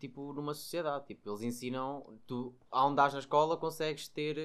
tipo 0.00 0.32
numa 0.32 0.52
sociedade, 0.52 1.06
tipo, 1.06 1.30
eles 1.30 1.42
ensinam, 1.42 2.18
tu 2.26 2.52
aonde 2.72 2.94
estás 2.94 3.12
na 3.12 3.20
escola 3.20 3.56
consegues 3.56 4.08
ter 4.08 4.36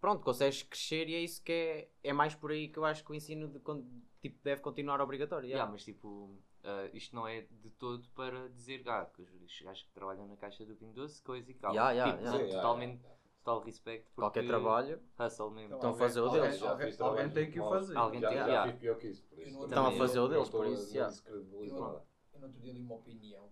pronto, 0.00 0.24
consegues 0.24 0.62
crescer 0.62 1.10
e 1.10 1.14
é 1.14 1.20
isso 1.20 1.42
que 1.42 1.52
é, 1.52 1.88
é 2.02 2.12
mais 2.12 2.34
por 2.34 2.52
aí 2.52 2.68
que 2.68 2.78
eu 2.78 2.86
acho 2.86 3.04
que 3.04 3.12
o 3.12 3.14
ensino 3.14 3.48
de, 3.48 3.60
tipo, 4.20 4.42
deve 4.42 4.62
continuar 4.62 5.00
obrigatório. 5.00 5.46
Yeah. 5.46 5.58
Yeah, 5.58 5.70
mas 5.70 5.84
tipo, 5.84 6.38
ah, 6.64 6.88
isto 6.92 7.14
não 7.16 7.26
é 7.26 7.42
de 7.42 7.70
todo 7.70 8.08
para 8.10 8.48
dizer 8.50 8.82
ah, 8.88 9.04
que 9.06 9.22
os 9.22 9.60
gajos 9.62 9.82
que 9.84 9.92
trabalham 9.92 10.26
na 10.26 10.36
caixa 10.36 10.64
do 10.64 10.74
Pingo 10.76 10.92
Doce, 10.94 11.20
coisa 11.22 11.50
e 11.50 11.54
tal. 11.54 11.72
Yeah, 11.72 11.92
yeah, 11.92 12.12
tipo, 12.12 12.28
yeah. 12.28 12.52
Totalmente, 12.54 13.02
total 13.38 13.60
respeito. 13.60 14.10
Qualquer 14.14 14.46
trabalho. 14.46 15.02
Hustle 15.18 15.50
mesmo. 15.50 15.74
Estão 15.74 15.90
a 15.90 15.94
fazer 15.94 16.20
o 16.20 16.28
deles. 16.28 16.58
Já 16.58 16.70
alguém- 16.70 16.96
alguém 17.00 17.30
tem 17.30 17.50
que 17.50 17.60
o 17.60 17.68
fazer. 17.68 17.96
Alguém 17.96 18.20
já, 18.20 18.28
tem- 18.28 18.38
já 18.38 18.46
yeah. 18.46 18.70
fiz 18.72 18.80
pior 18.80 18.98
que 18.98 19.08
isso. 19.08 19.26
Eu 19.32 19.64
Estão 19.64 19.86
a 19.86 19.92
fazer 19.92 20.18
o 20.20 20.28
deles, 20.28 20.48
por 20.50 20.66
isso, 20.66 20.96
Eu 20.96 21.42
não- 21.72 21.80
nada. 21.80 22.04
Eu 22.34 22.40
no 22.40 22.46
outro 22.46 22.60
dia 22.60 22.72
li 22.72 22.80
uma 22.80 22.94
opinião, 22.96 23.50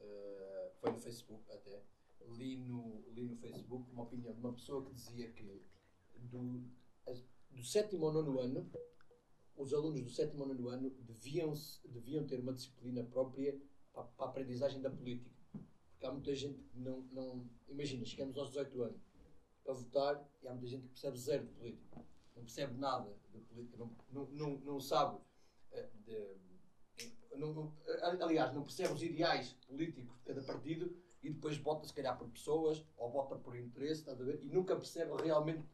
eh, 0.00 0.70
foi 0.80 0.90
no 0.92 0.98
Facebook 0.98 1.50
até, 1.52 1.82
li 2.28 2.56
no, 2.58 3.04
li 3.12 3.24
no 3.24 3.36
Facebook 3.36 3.90
uma 3.92 4.02
opinião 4.04 4.32
de 4.32 4.40
uma 4.40 4.52
pessoa 4.52 4.84
que 4.84 4.92
dizia 4.94 5.30
que 5.32 5.62
do, 6.16 6.62
do 7.50 7.62
sétimo 7.64 8.06
ao 8.06 8.12
nono 8.12 8.40
ano, 8.40 8.70
os 9.56 9.72
alunos 9.72 10.02
do 10.02 10.10
sétimo 10.10 10.42
ao 10.42 10.48
nono 10.48 10.68
ano 10.68 10.90
deviam, 11.00 11.52
deviam 11.84 12.26
ter 12.26 12.40
uma 12.40 12.52
disciplina 12.52 13.04
própria 13.04 13.60
para, 13.92 14.04
para 14.04 14.26
a 14.26 14.28
aprendizagem 14.28 14.80
da 14.80 14.90
política. 14.90 15.30
Porque 15.90 16.06
há 16.06 16.12
muita 16.12 16.34
gente 16.34 16.60
que 16.62 16.78
não, 16.78 17.02
não. 17.12 17.48
Imagina, 17.68 18.04
chegamos 18.04 18.36
aos 18.36 18.48
18 18.48 18.82
anos 18.82 19.00
para 19.62 19.72
votar 19.74 20.28
e 20.42 20.48
há 20.48 20.52
muita 20.52 20.66
gente 20.66 20.82
que 20.82 20.88
percebe 20.88 21.16
zero 21.18 21.46
de 21.46 21.52
política. 21.52 22.04
Não 22.36 22.42
percebe 22.42 22.74
nada 22.78 23.16
de 23.32 23.40
política, 23.40 23.78
não, 23.78 24.26
não, 24.26 24.58
não, 24.58 24.80
sabe. 24.80 25.18
eh, 25.72 25.88
de- 26.04 26.44
não- 27.36 27.52
não- 27.52 27.76
aliás, 28.20 28.54
não 28.54 28.62
percebe 28.62 28.92
os 28.92 29.02
ideais 29.02 29.52
políticos 29.66 30.16
de 30.18 30.24
cada 30.24 30.42
partido 30.42 30.96
e 31.22 31.30
depois 31.30 31.56
vota 31.56 31.86
se 31.86 31.92
calhar 31.92 32.16
por 32.16 32.28
pessoas 32.28 32.84
ou 32.96 33.10
vota 33.10 33.34
por 33.36 33.56
interesse, 33.56 34.08
a 34.08 34.14
ver? 34.14 34.40
E 34.44 34.48
nunca 34.48 34.76
percebe 34.76 35.10
realmente 35.22 35.64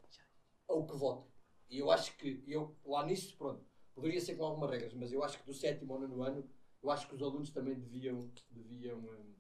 ao 0.69 0.87
que 0.87 0.97
vota. 0.97 1.29
E 1.69 1.79
eu 1.79 1.91
acho 1.91 2.17
que, 2.17 2.43
eu 2.47 2.75
lá 2.85 3.05
nisso, 3.05 3.37
pronto, 3.37 3.63
poderia 4.01 4.21
ser 4.21 4.35
com 4.37 4.45
algumas 4.45 4.71
regras, 4.71 4.95
mas 4.95 5.13
eu 5.13 5.23
acho 5.23 5.39
que 5.39 5.47
do 5.47 5.55
sétimo 5.55 5.93
ao 5.95 6.01
nono 6.01 6.23
ano, 6.23 6.49
eu 6.83 6.91
acho 6.91 7.07
que 7.09 7.15
os 7.15 7.23
alunos 7.23 7.51
também 7.51 7.75
deviam, 7.79 8.31
deviam, 8.51 8.99
hum, 8.99 9.35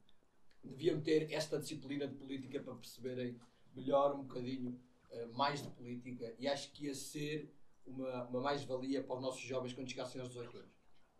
deviam 0.62 1.00
ter 1.00 1.32
esta 1.32 1.58
disciplina 1.58 2.06
de 2.06 2.14
política 2.14 2.60
para 2.62 2.74
perceberem 2.74 3.40
melhor 3.74 4.14
um 4.14 4.22
bocadinho 4.22 4.78
eh, 5.10 5.26
mais 5.26 5.62
de 5.62 5.70
política 5.70 6.34
e 6.38 6.46
acho 6.46 6.70
que 6.72 6.84
ia 6.86 6.94
ser 6.94 7.50
uma, 7.86 8.24
uma 8.24 8.40
mais-valia 8.40 9.02
para 9.02 9.16
os 9.16 9.22
nossos 9.22 9.40
jovens 9.40 9.72
quando 9.72 9.88
chegassem 9.88 10.20
aos 10.20 10.30
18 10.30 10.58
anos. 10.58 10.70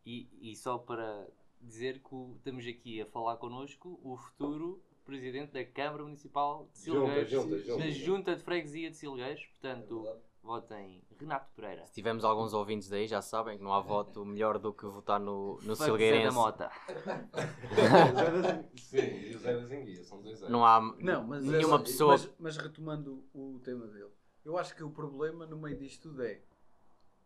E, 0.04 0.28
e 0.40 0.54
só 0.56 0.78
para 0.78 1.26
dizer 1.60 2.00
que 2.02 2.14
o- 2.14 2.34
estamos 2.36 2.66
aqui 2.66 3.00
a 3.00 3.06
falar 3.06 3.36
connosco 3.38 3.98
o 4.02 4.16
futuro 4.16 4.82
presidente 5.04 5.52
da 5.52 5.64
Câmara 5.64 6.04
Municipal 6.04 6.68
de 6.72 6.78
Silgueiros, 6.78 7.30
junta, 7.30 7.58
junta. 7.58 7.78
da 7.84 7.90
Junta 7.90 8.36
de 8.36 8.42
Freguesia 8.42 8.90
de 8.90 8.96
Silgueiros. 8.96 9.42
É 9.42 9.46
Portanto, 9.48 10.02
verdade? 10.02 10.20
Votem 10.42 11.02
Renato 11.18 11.50
Pereira. 11.54 11.86
Se 11.86 11.92
tivermos 11.92 12.24
alguns 12.24 12.52
ouvintes 12.54 12.88
daí, 12.88 13.06
já 13.06 13.20
sabem 13.22 13.58
que 13.58 13.64
não 13.64 13.72
há 13.72 13.80
voto 13.80 14.24
melhor 14.24 14.58
do 14.58 14.72
que 14.72 14.86
votar 14.86 15.20
no, 15.20 15.54
no 15.62 15.70
Fuck 15.76 15.76
Zé 15.76 15.78
da 15.78 15.84
Silgueirense. 15.84 16.34
Mota. 16.34 16.70
Sim, 18.76 18.98
e 18.98 19.36
o 19.36 19.38
Zé 19.38 19.54
da 19.54 19.66
Zinguia, 19.66 20.04
são 20.04 20.20
dois 20.22 20.38
Zé. 20.38 20.48
Não 20.48 20.64
há 20.64 20.80
Não, 20.98 21.24
mas, 21.24 21.44
nenhuma 21.44 21.78
mas- 21.78 21.90
pessoa. 21.90 22.12
Mas, 22.12 22.30
mas 22.38 22.56
retomando 22.56 23.24
o 23.34 23.60
tema 23.62 23.86
dele, 23.86 24.10
eu 24.44 24.56
acho 24.58 24.74
que 24.74 24.82
o 24.82 24.90
problema 24.90 25.46
no 25.46 25.58
meio 25.58 25.76
disto 25.76 26.08
tudo 26.08 26.22
é 26.22 26.40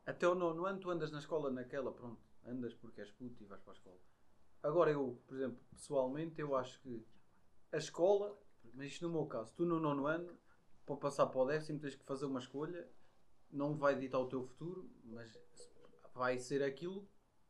até 0.07 0.29
o 0.29 0.35
nono 0.35 0.67
ano 0.67 0.79
tu 0.81 0.91
andas 0.91 1.11
na 1.11 1.19
escola 1.19 1.51
naquela, 1.51 1.91
pronto, 1.93 2.21
andas 2.47 2.75
porque 2.75 3.01
és 3.01 3.11
puto 3.11 3.43
e 3.43 3.47
vais 3.47 3.61
para 3.63 3.73
a 3.73 3.77
escola. 3.77 3.97
Agora 4.63 4.91
eu, 4.91 5.19
por 5.27 5.37
exemplo, 5.37 5.59
pessoalmente, 5.73 6.41
eu 6.41 6.57
acho 6.57 6.81
que 6.81 7.07
a 7.73 7.77
escola, 7.77 8.37
mas 8.75 8.87
isto 8.89 9.07
no 9.07 9.13
meu 9.15 9.27
caso, 9.27 9.53
tu 9.55 9.65
no 9.65 9.79
nono 9.81 10.07
ano, 10.07 10.31
para 10.85 10.97
passar 10.97 11.27
para 11.27 11.41
o 11.41 11.47
décimo 11.47 11.79
tens 11.79 11.95
que 11.95 12.05
fazer 12.05 12.27
uma 12.27 12.39
escolha, 12.41 12.87
não 13.55 13.75
vai 13.77 13.97
ditar 13.99 14.19
o 14.19 14.27
teu 14.29 14.43
futuro, 14.43 14.91
mas 15.05 15.33
vai 16.15 16.39
ser 16.39 16.63
aquilo, 16.63 17.09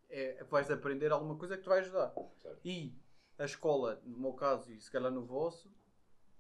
é, 0.09 0.45
vais 0.45 0.71
aprender 0.71 1.11
alguma 1.11 1.37
coisa 1.37 1.57
que 1.57 1.63
te 1.63 1.69
vai 1.69 1.81
ajudar. 1.81 2.15
Certo. 2.37 2.61
E 2.65 2.95
a 3.39 3.45
escola, 3.45 4.01
no 4.05 4.19
meu 4.19 4.33
caso 4.35 4.71
e 4.73 4.81
se 4.81 4.91
calhar 4.91 5.11
no 5.11 5.25
vosso, 5.25 5.71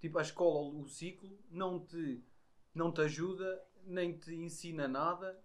tipo 0.00 0.18
a 0.18 0.22
escola, 0.22 0.60
o 0.60 0.86
ciclo, 0.86 1.38
não 1.50 1.80
te, 1.80 2.22
não 2.74 2.92
te 2.92 3.00
ajuda, 3.00 3.62
nem 3.84 4.16
te 4.16 4.34
ensina 4.34 4.86
nada 4.86 5.42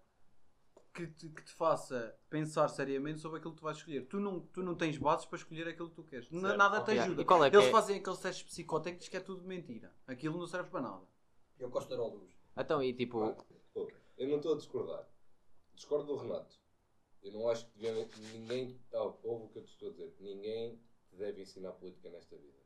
que 0.92 1.06
te, 1.06 1.28
que 1.28 1.42
te 1.44 1.52
faça 1.52 2.16
pensar 2.28 2.68
seriamente 2.68 3.20
sobre 3.20 3.38
aquilo 3.38 3.52
que 3.54 3.60
tu 3.60 3.64
vais 3.64 3.76
escolher. 3.76 4.06
Tu 4.06 4.18
não, 4.18 4.40
tu 4.40 4.62
não 4.62 4.74
tens 4.74 4.98
bases 4.98 5.24
para 5.24 5.36
escolher 5.38 5.68
aquilo 5.68 5.88
que 5.88 5.94
tu 5.96 6.02
queres. 6.04 6.28
Certo. 6.28 6.56
Nada 6.56 6.82
te 6.82 6.90
ajuda. 6.98 7.24
Qual 7.24 7.44
é 7.44 7.50
que 7.50 7.56
Eles 7.56 7.68
é- 7.68 7.70
fazem 7.70 7.96
aqueles 7.98 8.18
testes 8.18 8.42
psicotécnicos 8.44 9.08
que 9.08 9.16
é 9.16 9.20
tudo 9.20 9.42
mentira. 9.46 9.94
Aquilo 10.06 10.38
não 10.38 10.46
serve 10.46 10.68
para 10.68 10.80
nada. 10.82 11.02
Eu 11.58 11.70
gosto 11.70 11.88
de 11.88 11.96
luz. 11.96 12.30
Então, 12.56 12.82
e 12.82 12.92
tipo, 12.92 13.22
Ah, 13.22 13.36
pô, 13.72 13.90
Eu 14.20 14.28
não 14.28 14.36
estou 14.36 14.52
a 14.52 14.56
discordar. 14.58 15.10
Discordo 15.74 16.04
do 16.08 16.16
Renato. 16.16 16.54
Eu 17.22 17.32
não 17.32 17.48
acho 17.48 17.64
que 17.64 17.78
devia, 17.78 18.06
ninguém. 18.34 18.78
Oh, 18.92 19.14
ouve 19.22 19.46
o 19.46 19.48
que 19.48 19.58
eu 19.60 19.64
te 19.64 19.70
estou 19.70 19.88
a 19.88 19.92
dizer. 19.92 20.14
Ninguém 20.20 20.78
te 21.08 21.16
deve 21.16 21.40
ensinar 21.40 21.72
política 21.72 22.10
nesta 22.10 22.36
vida. 22.36 22.60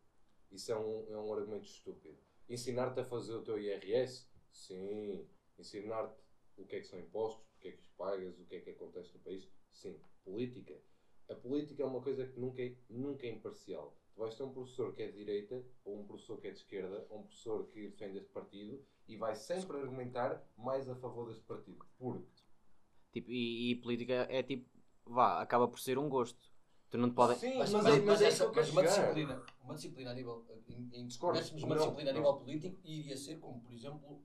Isso 0.51 0.73
é 0.73 0.77
um, 0.77 1.07
é 1.13 1.17
um 1.17 1.33
argumento 1.33 1.69
estúpido. 1.69 2.19
Ensinar-te 2.49 2.99
a 2.99 3.05
fazer 3.05 3.35
o 3.35 3.43
teu 3.45 3.57
IRS? 3.57 4.27
Sim. 4.51 5.29
Ensinar-te 5.57 6.21
o 6.57 6.65
que 6.65 6.75
é 6.75 6.81
que 6.81 6.89
são 6.89 6.99
impostos, 6.99 7.47
o 7.55 7.61
que 7.61 7.69
é 7.69 7.71
que 7.71 7.79
os 7.79 7.89
pagas, 7.91 8.37
o 8.37 8.45
que 8.47 8.57
é 8.57 8.61
que 8.61 8.71
acontece 8.71 9.15
no 9.15 9.21
país? 9.21 9.49
Sim. 9.71 9.97
Política. 10.25 10.77
A 11.29 11.37
política 11.37 11.85
é 11.85 11.87
uma 11.87 12.03
coisa 12.03 12.27
que 12.27 12.37
nunca 12.37 12.65
é, 12.65 12.75
nunca 12.91 13.29
é 13.29 13.31
imparcial. 13.31 13.97
Tu 14.13 14.19
vais 14.19 14.35
ter 14.35 14.43
um 14.43 14.53
professor 14.53 14.93
que 14.93 15.05
é 15.05 15.07
de 15.07 15.19
direita, 15.19 15.65
ou 15.85 16.01
um 16.01 16.05
professor 16.05 16.37
que 16.41 16.49
é 16.49 16.51
de 16.51 16.59
esquerda, 16.59 17.07
ou 17.11 17.21
um 17.21 17.23
professor 17.23 17.69
que 17.69 17.91
defende 17.91 18.19
este 18.19 18.31
partido 18.31 18.85
e 19.07 19.17
vai 19.17 19.35
sempre 19.35 19.77
argumentar 19.79 20.43
mais 20.57 20.89
a 20.89 20.95
favor 20.97 21.29
deste 21.29 21.45
partido. 21.45 21.85
Porque 21.99 22.25
tipo 23.13 23.31
e, 23.31 23.71
e 23.73 23.75
política 23.77 24.27
é 24.31 24.43
tipo, 24.43 24.69
vá, 25.07 25.41
acaba 25.41 25.69
por 25.69 25.79
ser 25.79 25.99
um 25.99 26.09
gosto. 26.09 26.53
Tu 26.91 26.99
não 26.99 27.11
te 27.11 27.15
podem. 27.15 27.37
Sim, 27.37 27.59
Mas, 27.59 27.73
mas, 27.73 27.85
mas, 27.85 27.95
é, 27.97 28.01
mas 28.03 28.23
é 28.23 28.27
essa- 28.27 28.45
que 28.51 28.59
eu 28.59 28.63
mas 28.63 28.67
quero 28.67 28.73
uma 28.73 28.83
disciplina, 28.85 29.47
uma 29.63 29.75
disciplina 29.75 30.11
a 30.11 30.15
nível. 30.15 30.45
Em, 30.69 30.91
em 30.93 31.07
Discordo. 31.07 31.41
uma 31.59 31.67
Não, 31.75 31.77
disciplina 31.77 32.11
a 32.11 32.15
nível 32.15 32.35
político, 32.37 32.79
iria 32.85 33.17
ser 33.17 33.41
como, 33.41 33.61
por 33.61 33.73
exemplo, 33.73 34.23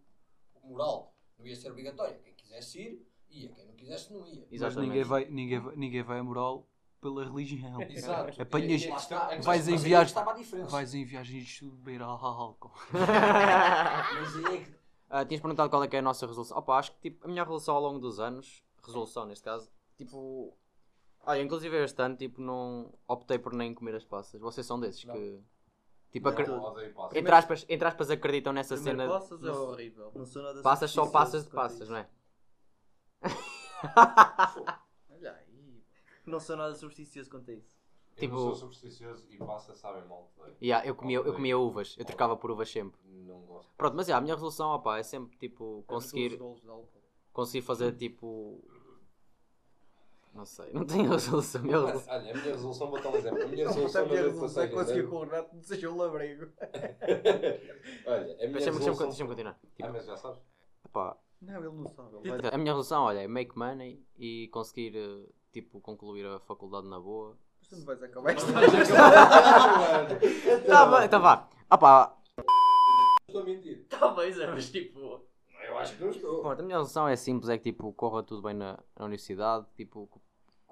moral. 0.64 1.16
Não 1.38 1.48
ia 1.48 1.56
ser 1.56 1.72
obrigatória. 1.72 2.20
Quem 2.20 2.34
quisesse 2.36 2.80
ir, 2.80 3.08
ia. 3.30 3.50
Quem 3.54 3.66
não 3.66 3.74
quisesse, 3.76 4.14
não 4.14 4.28
ia. 4.28 4.42
Mas 4.42 4.52
Exatamente. 4.52 4.88
ninguém 4.90 5.04
vai, 5.04 5.26
ninguém, 5.26 5.60
vai, 5.60 5.76
ninguém 5.76 6.04
vai 6.04 6.20
a 6.20 6.24
moral 6.24 6.68
pela 7.00 7.24
religião. 7.24 7.82
Exato. 7.90 8.42
Apanhas- 8.42 8.84
E- 8.84 8.88
e 9.38 9.42
vais 9.42 9.68
em 9.68 9.78
viagem- 9.78 10.08
estava 10.08 10.32
a 10.32 10.34
diferença. 10.36 10.70
Vais 10.70 10.94
em 10.94 11.04
viagens 11.06 11.48
de 11.48 11.66
beber 11.70 12.02
álcool. 12.02 12.72
Mas 12.94 14.36
aí 14.46 14.56
é 14.56 14.58
que. 14.64 14.80
Ah, 15.10 15.26
tinhas 15.26 15.42
perguntado 15.42 15.70
qual 15.70 15.84
é 15.84 15.88
que 15.88 15.96
é 15.96 16.00
a 16.00 16.02
nossa 16.04 16.28
resolução. 16.28 16.58
Opa, 16.58 16.78
acho 16.78 16.92
que 16.94 17.00
tipo, 17.10 17.26
a 17.26 17.28
minha 17.30 17.44
resolução 17.44 17.76
ao 17.76 17.82
longo 17.82 18.00
dos 18.00 18.20
anos, 18.20 18.64
resolução 18.84 19.26
neste 19.26 19.44
caso, 19.44 19.70
tipo. 19.98 20.56
Olha, 21.26 21.42
inclusive 21.42 21.84
este 21.84 22.02
ano, 22.02 22.16
tipo, 22.16 22.42
não 22.42 22.94
optei 23.08 23.38
por 23.40 23.54
nem 23.54 23.74
comer 23.74 23.96
as 23.96 24.06
passas. 24.06 24.40
Vocês 24.40 24.66
são 24.66 24.80
desses 24.80 25.04
Não. 25.06 25.14
que. 25.16 25.42
Tipo, 26.12 26.30
acre- 26.30 26.46
entre, 27.14 27.36
aspas, 27.36 27.66
entre 27.70 27.88
aspas, 27.88 28.10
acreditam 28.10 28.52
nessa 28.54 28.74
Primeiro 28.76 29.00
cena. 29.02 29.12
passas 29.14 29.44
é 29.44 29.52
horrível. 29.52 30.12
Não 30.16 30.26
sou 30.26 30.42
nada 30.42 30.62
Passas 30.64 30.90
só 30.92 31.06
passas 31.08 31.44
de 31.44 31.52
passas, 31.52 31.88
não 31.90 31.98
é? 31.98 32.08
Não 36.30 36.40
sou 36.40 36.56
nada 36.56 36.74
supersticioso 36.76 37.30
quanto 37.30 37.50
a 37.52 37.54
isso. 37.54 37.74
Eu 38.16 38.20
Tipo- 38.22 38.36
não 38.36 38.42
sou 38.42 38.56
supersticioso 38.56 39.28
e 39.32 39.38
passas 39.38 39.78
sabem 39.78 40.06
mal. 40.08 40.32
odeio. 40.38 40.56
Yeah, 40.62 40.86
eu, 40.86 40.94
comia, 40.96 41.18
eu 41.20 41.34
comia 41.34 41.58
uvas, 41.58 41.96
eu 41.98 42.06
trocava 42.06 42.36
por 42.36 42.52
uvas 42.52 42.70
sempre. 42.70 43.00
Não 43.06 43.40
gosto. 43.42 43.72
Pronto, 43.78 43.96
mas 43.96 44.08
yeah, 44.08 44.18
a 44.20 44.22
minha 44.22 44.36
resolução 44.36 44.70
opa, 44.72 44.98
é 44.98 45.04
sempre 45.04 45.38
tipo 45.38 45.84
conseguir, 45.88 46.40
conseguir 47.32 47.62
fazer 47.62 47.94
tipo. 47.96 48.62
Não 50.34 50.46
sei, 50.46 50.72
não 50.72 50.86
tenho 50.86 51.10
resolução. 51.10 51.62
a 51.62 51.64
Minha 51.64 51.78
Mas, 51.80 51.86
resolução. 51.88 52.14
olha, 52.14 52.32
a 52.32 52.34
minha 52.34 52.52
resolução, 52.54 52.90
vou 52.92 53.02
dar 53.02 53.10
um 53.10 53.16
exemplo. 53.16 53.42
A 53.44 53.48
minha 53.48 53.66
A 53.66 53.70
resolução 53.70 54.06
minha 54.06 54.16
não 54.22 54.22
é 54.28 54.30
resolução 54.32 54.64
é 54.64 54.68
conseguir 54.68 55.08
com 55.10 55.16
o 55.16 55.20
Renato 55.24 55.56
não 55.56 55.64
seja 55.64 55.90
um 55.90 55.98
labrego. 55.98 56.46
Olha, 58.06 58.22
a 58.22 58.38
minha 58.38 58.38
Deixa-me 58.38 58.78
resolução... 58.78 59.08
deixa 59.08 59.08
deixa 59.08 59.26
continuar. 59.26 59.60
Ah, 59.64 59.68
Tipo, 59.76 59.90
mas 59.92 60.06
já 60.06 60.18
sabes? 60.18 60.42
Não, 61.42 61.56
ele 61.58 61.70
não 61.70 61.88
sabe. 61.88 62.16
Ele 62.24 62.42
vai... 62.42 62.52
a 62.54 62.58
minha 62.58 62.72
resolução, 62.72 63.04
olha, 63.04 63.20
é 63.20 63.28
make 63.28 63.58
money 63.58 64.06
e 64.18 64.48
conseguir 64.50 64.96
eh, 64.96 65.26
tipo 65.52 65.80
concluir 65.82 66.26
a 66.26 66.40
faculdade 66.40 66.88
na 66.88 67.00
boa. 67.00 67.38
Tu 67.70 67.76
não 67.78 67.86
vais 67.86 68.02
acabar 68.02 68.36
isto. 68.36 68.48
Tá 70.68 70.86
bem, 70.98 71.06
então 71.06 71.22
vá. 71.22 71.48
Opá, 71.72 72.16
Estou 73.28 73.42
a 73.42 73.46
mentir. 73.46 73.86
talvez, 73.90 74.38
mas 74.38 74.70
tipo. 74.72 75.22
Eu 75.68 75.78
acho 75.78 75.96
que 75.98 76.04
não 76.04 76.10
estou. 76.10 76.42
Pronto, 76.42 76.60
a 76.60 76.64
minha 76.64 76.78
resolução 76.78 77.08
é 77.08 77.16
simples, 77.16 77.50
é 77.50 77.58
que 77.58 77.66
tipo, 77.66 77.92
corra 77.94 78.24
tudo 78.24 78.42
bem 78.42 78.56
na, 78.56 78.80
na 78.98 79.06
universidade, 79.06 79.68
tipo, 79.76 80.08
que, 80.08 80.20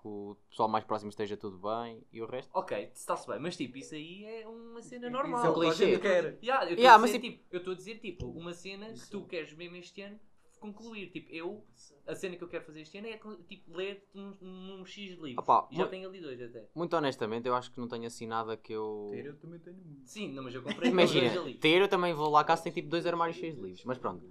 que 0.01 0.07
o 0.07 0.35
pessoal 0.49 0.67
mais 0.69 0.83
próximo 0.85 1.09
esteja 1.09 1.37
tudo 1.37 1.57
bem 1.59 2.03
e 2.11 2.21
o 2.21 2.25
resto. 2.25 2.49
Ok, 2.53 2.91
está-se 2.95 3.27
bem, 3.27 3.39
mas 3.39 3.55
tipo, 3.55 3.77
isso 3.77 3.93
aí 3.93 4.25
é 4.25 4.47
uma 4.47 4.81
cena 4.81 5.07
Isso 5.07 5.15
normal. 5.15 5.45
é 5.45 5.49
o 5.49 5.53
que 5.53 5.59
a 5.59 5.63
clichê. 5.69 5.85
gente 5.91 6.01
quer. 6.01 6.37
Yeah, 6.41 6.63
eu 6.65 6.69
estou 6.69 6.77
Yeah, 6.83 6.95
a 6.95 6.97
mas 6.97 7.11
dizer, 7.11 7.19
tipo, 7.21 7.43
eu 7.51 7.57
estou 7.59 7.73
a 7.73 7.77
dizer 7.77 7.95
tipo, 7.99 8.25
uma 8.27 8.53
cena 8.53 8.87
que 8.93 9.09
tu 9.09 9.23
queres 9.25 9.53
mesmo 9.53 9.75
este 9.75 10.01
ano 10.01 10.19
concluir. 10.59 11.11
Tipo, 11.11 11.31
eu, 11.31 11.63
a 12.05 12.15
cena 12.15 12.35
que 12.35 12.43
eu 12.43 12.47
quero 12.47 12.65
fazer 12.65 12.81
este 12.81 12.97
ano 12.97 13.07
é 13.07 13.19
tipo, 13.47 13.75
ler 13.75 14.03
um, 14.13 14.33
um 14.41 14.85
X 14.85 15.15
de 15.15 15.21
livros. 15.21 15.37
Opa, 15.37 15.67
E 15.71 15.77
já 15.77 15.83
mu- 15.83 15.89
tenho 15.89 16.07
ali 16.09 16.21
dois 16.21 16.41
até. 16.41 16.67
Muito 16.75 16.95
honestamente, 16.95 17.47
eu 17.47 17.55
acho 17.55 17.71
que 17.71 17.79
não 17.79 17.87
tenho 17.87 18.05
assim 18.05 18.27
nada 18.27 18.55
que 18.57 18.73
eu. 18.73 19.07
Ter, 19.11 19.25
eu 19.25 19.37
também 19.37 19.59
tenho 19.59 19.77
muito. 19.77 20.07
Sim, 20.07 20.33
não, 20.33 20.43
mas 20.43 20.53
eu 20.53 20.61
comprei 20.63 20.89
Imagina, 20.91 21.29
dois 21.29 21.41
ali. 21.41 21.53
ter 21.55 21.81
eu 21.81 21.87
também 21.87 22.13
vou 22.13 22.29
lá 22.29 22.41
à 22.41 22.43
casa 22.43 22.63
tem 22.63 22.71
tipo 22.73 22.89
dois 22.89 23.05
armários 23.05 23.37
cheios 23.37 23.55
de 23.55 23.61
livros, 23.61 23.83
mas 23.85 23.97
pronto. 23.97 24.23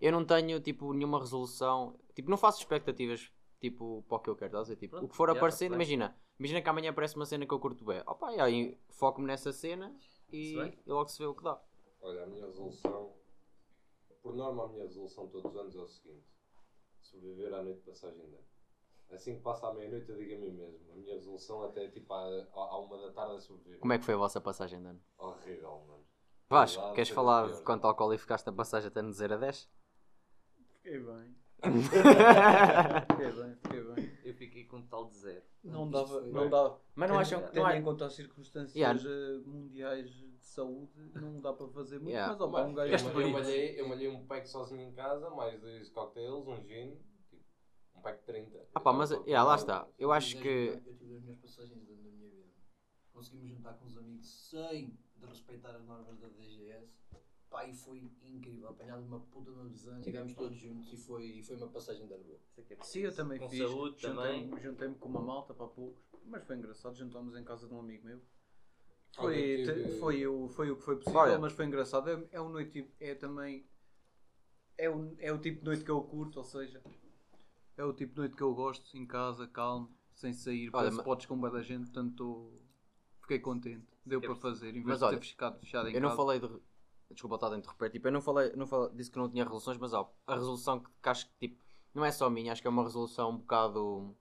Eu 0.00 0.12
não 0.12 0.24
tenho 0.24 0.58
tipo 0.60 0.92
nenhuma 0.94 1.18
resolução, 1.18 1.94
tipo, 2.14 2.30
não 2.30 2.36
faço 2.38 2.58
expectativas 2.60 3.30
tipo 3.60 4.02
para 4.08 4.16
o 4.16 4.20
que 4.20 4.30
eu 4.30 4.34
quero, 4.36 4.46
estás 4.48 4.60
a 4.62 4.64
dizer? 4.64 4.76
Tipo, 4.76 4.92
Pronto, 4.92 5.04
o 5.04 5.08
que 5.10 5.16
for 5.16 5.28
já, 5.28 5.32
aparecendo, 5.36 5.68
bem. 5.72 5.76
imagina, 5.76 6.16
imagina 6.38 6.62
que 6.62 6.68
amanhã 6.70 6.90
aparece 6.90 7.16
uma 7.16 7.26
cena 7.26 7.44
que 7.46 7.52
eu 7.52 7.60
curto 7.60 7.84
bem. 7.84 8.02
Opa, 8.06 8.32
e 8.32 8.40
aí 8.40 8.78
foco-me 8.88 9.26
nessa 9.26 9.52
cena 9.52 9.94
e, 10.32 10.46
Se 10.46 10.56
bem. 10.56 10.78
e 10.86 10.90
logo 10.90 11.08
se 11.10 11.18
vê 11.18 11.26
o 11.26 11.34
que 11.34 11.44
dá. 11.44 11.60
Olha, 12.00 12.22
a 12.22 12.26
minha 12.26 12.46
resolução, 12.46 13.12
por 14.22 14.34
norma, 14.34 14.64
a 14.64 14.68
minha 14.68 14.84
resolução 14.84 15.28
todos 15.28 15.50
os 15.52 15.56
anos 15.58 15.74
é 15.74 15.80
o 15.80 15.86
seguinte: 15.86 16.26
sobreviver 17.00 17.52
à 17.54 17.62
noite 17.62 17.78
de 17.80 17.86
passagem 17.86 18.18
de 18.26 18.34
ano. 18.34 18.44
Assim 19.10 19.34
que 19.36 19.42
passa 19.42 19.66
a 19.68 19.74
meia-noite, 19.74 20.08
eu 20.08 20.16
digo 20.16 20.34
a 20.34 20.38
mim 20.38 20.50
mesmo: 20.52 20.92
a 20.92 20.96
minha 20.96 21.14
resolução 21.14 21.62
até 21.64 21.88
tipo 21.88 22.12
à, 22.12 22.46
à 22.54 22.78
uma 22.78 22.98
da 22.98 23.12
tarde 23.12 23.36
é 23.36 23.40
sobreviver. 23.40 23.80
Como 23.80 23.92
é 23.92 23.98
que 23.98 24.04
foi 24.04 24.14
a 24.14 24.18
vossa 24.18 24.40
passagem 24.40 24.80
de 24.80 24.86
ano? 24.86 25.00
Horrível, 25.18 25.84
mano. 25.88 26.04
Vasco, 26.48 26.76
Verdade, 26.78 26.94
queres 26.96 27.10
falar 27.10 27.52
de 27.52 27.62
quanto 27.62 27.86
ao 27.86 27.96
qualificaste 27.96 28.48
a 28.48 28.52
passagem 28.52 28.88
até 28.88 29.00
no 29.02 29.12
0 29.12 29.34
a 29.34 29.36
10? 29.36 29.70
Fiquei 30.82 30.98
bem. 30.98 31.36
Fiquei 33.10 33.32
bem, 33.32 33.54
fiquei 33.56 33.82
bem. 33.82 34.18
Eu 34.24 34.34
fiquei 34.34 34.64
com 34.64 34.76
um 34.78 34.82
total 34.82 35.10
de 35.10 35.18
zero. 35.18 35.42
Não 35.62 35.90
dava. 35.90 36.20
Não 36.22 36.48
dava. 36.48 36.80
Mas 36.94 37.10
não 37.10 37.18
acham 37.18 37.42
que. 37.42 37.52
Tendo 37.52 37.62
Não 37.64 37.70
em 37.70 37.78
é... 37.78 37.82
conta 37.82 38.06
as 38.06 38.14
circunstâncias 38.14 38.74
Yeah. 38.74 38.98
eh, 39.06 39.38
mundiais 39.44 40.10
saúde, 40.50 40.92
não 41.14 41.40
dá 41.40 41.52
para 41.52 41.68
fazer 41.68 41.98
muito. 41.98 42.10
Yeah. 42.10 42.32
Mas 42.32 42.40
ó, 42.40 42.48
pá, 42.50 42.62
um 42.64 42.74
gajo. 42.74 42.92
Eu, 43.08 43.12
bonito. 43.12 43.32
malhei, 43.32 43.80
eu 43.80 43.88
malhei 43.88 44.08
um 44.08 44.26
pack 44.26 44.48
sozinho 44.48 44.80
em 44.82 44.92
casa, 44.92 45.30
mais 45.30 45.60
dois 45.60 45.88
cocktails, 45.90 46.46
um 46.46 46.56
gin, 46.66 46.98
tipo, 47.28 47.44
um 47.96 48.00
pack 48.00 48.18
de 48.20 48.26
30. 48.26 48.68
Ah 48.74 48.80
pá, 48.80 48.92
mas 48.92 49.10
Eu 49.10 49.24
yeah, 49.26 49.42
lá 49.46 49.54
está. 49.54 49.88
Eu 49.98 50.12
acho 50.12 50.28
tive 50.30 50.42
que. 50.42 50.68
as- 50.70 50.86
Eu 50.86 50.96
tive 50.96 51.14
as 51.16 51.22
minhas 51.22 51.38
passagens 51.38 51.86
da 51.86 51.94
minha 51.94 52.10
vida. 52.12 52.46
Conseguimos 53.12 53.48
juntar 53.50 53.74
com 53.74 53.86
os 53.86 53.96
amigos 53.96 54.48
sem 54.50 54.98
de 55.16 55.26
respeitar 55.26 55.74
as 55.76 55.84
normas 55.84 56.18
da 56.18 56.28
DGS. 56.28 56.88
Pá, 57.50 57.66
e 57.66 57.74
foi 57.74 58.10
incrível. 58.22 58.68
Apanhámos 58.68 59.06
uma 59.06 59.18
puta 59.20 59.50
no 59.50 59.68
desenho. 59.68 60.02
Chegámos 60.04 60.34
todos 60.34 60.56
juntos 60.56 60.92
e 60.92 60.96
foi, 60.96 61.24
e 61.26 61.42
foi 61.42 61.56
uma 61.56 61.68
passagem 61.68 62.06
boa. 62.06 62.20
Isso 62.56 62.72
é 62.72 62.74
é 62.74 62.82
Sim, 62.84 63.00
eu 63.00 63.14
também 63.14 63.38
com 63.40 63.48
fiz. 63.48 63.58
saúde 63.58 64.00
também. 64.00 64.42
Juntei-me 64.44 64.60
juntei-me 64.62 64.94
com 64.94 65.08
uma 65.08 65.20
malta 65.20 65.52
para 65.52 65.66
poucos. 65.66 66.00
Mas 66.24 66.44
foi 66.44 66.56
engraçado. 66.56 66.94
Juntámos 66.96 67.34
em 67.36 67.42
casa 67.42 67.66
de 67.66 67.74
um 67.74 67.80
amigo 67.80 68.04
meu. 68.06 68.20
Foi, 69.20 69.34
tive- 69.34 69.84
te- 69.84 69.98
foi, 69.98 70.26
o, 70.26 70.48
foi 70.48 70.70
o 70.70 70.76
que 70.76 70.82
foi 70.82 70.96
possível, 70.96 71.20
Olha. 71.20 71.38
mas 71.38 71.52
foi 71.52 71.64
engraçado. 71.66 72.08
É, 72.10 72.28
é 72.32 72.40
um 72.40 72.48
noite. 72.48 72.88
É 72.98 73.14
também. 73.14 73.66
É 74.78 74.88
o, 74.88 75.14
é 75.18 75.32
o 75.32 75.38
tipo 75.38 75.58
de 75.60 75.64
noite 75.66 75.84
que 75.84 75.90
eu 75.90 76.00
curto, 76.02 76.38
ou 76.38 76.44
seja, 76.44 76.82
é 77.76 77.84
o 77.84 77.92
tipo 77.92 78.14
de 78.14 78.20
noite 78.20 78.34
que 78.36 78.42
eu 78.42 78.54
gosto, 78.54 78.96
em 78.96 79.06
casa, 79.06 79.46
calmo, 79.46 79.90
sem 80.14 80.32
sair, 80.32 80.70
para 80.70 80.90
ma- 80.90 80.98
spots 81.00 81.26
com 81.26 81.38
bué 81.38 81.50
da 81.50 81.62
gente, 81.62 81.84
portanto 81.90 82.14
tô- 82.16 82.52
fiquei 83.20 83.38
contente. 83.38 83.86
Deu 84.06 84.20
é 84.20 84.22
para 84.26 84.34
fazer, 84.36 84.70
em 84.70 84.72
vez 84.82 84.86
Mas 84.86 84.98
de 85.00 85.04
olha, 85.04 85.18
ter 85.18 85.26
ficado 85.26 85.58
fechado 85.60 85.88
em 85.88 85.94
Eu 85.94 86.00
não 86.00 86.08
casa. 86.10 86.16
falei 86.22 86.40
de. 86.40 86.48
Desculpa 87.10 87.34
estar 87.34 87.52
a 87.52 87.58
interromper. 87.58 87.90
Tipo, 87.90 88.08
eu 88.08 88.12
não 88.12 88.22
falei, 88.22 88.52
não 88.56 88.66
falei, 88.66 88.90
disse 88.94 89.10
que 89.10 89.18
não 89.18 89.28
tinha 89.28 89.42
resoluções, 89.44 89.76
mas 89.78 89.92
ó, 89.92 90.10
a 90.26 90.34
resolução 90.34 90.80
que, 90.80 90.88
que 91.02 91.08
acho 91.08 91.26
que 91.28 91.48
tipo, 91.48 91.60
não 91.92 92.04
é 92.04 92.12
só 92.12 92.30
minha, 92.30 92.52
acho 92.52 92.62
que 92.62 92.68
é 92.68 92.70
uma 92.70 92.84
resolução 92.84 93.30
um 93.30 93.36
bocado 93.38 94.16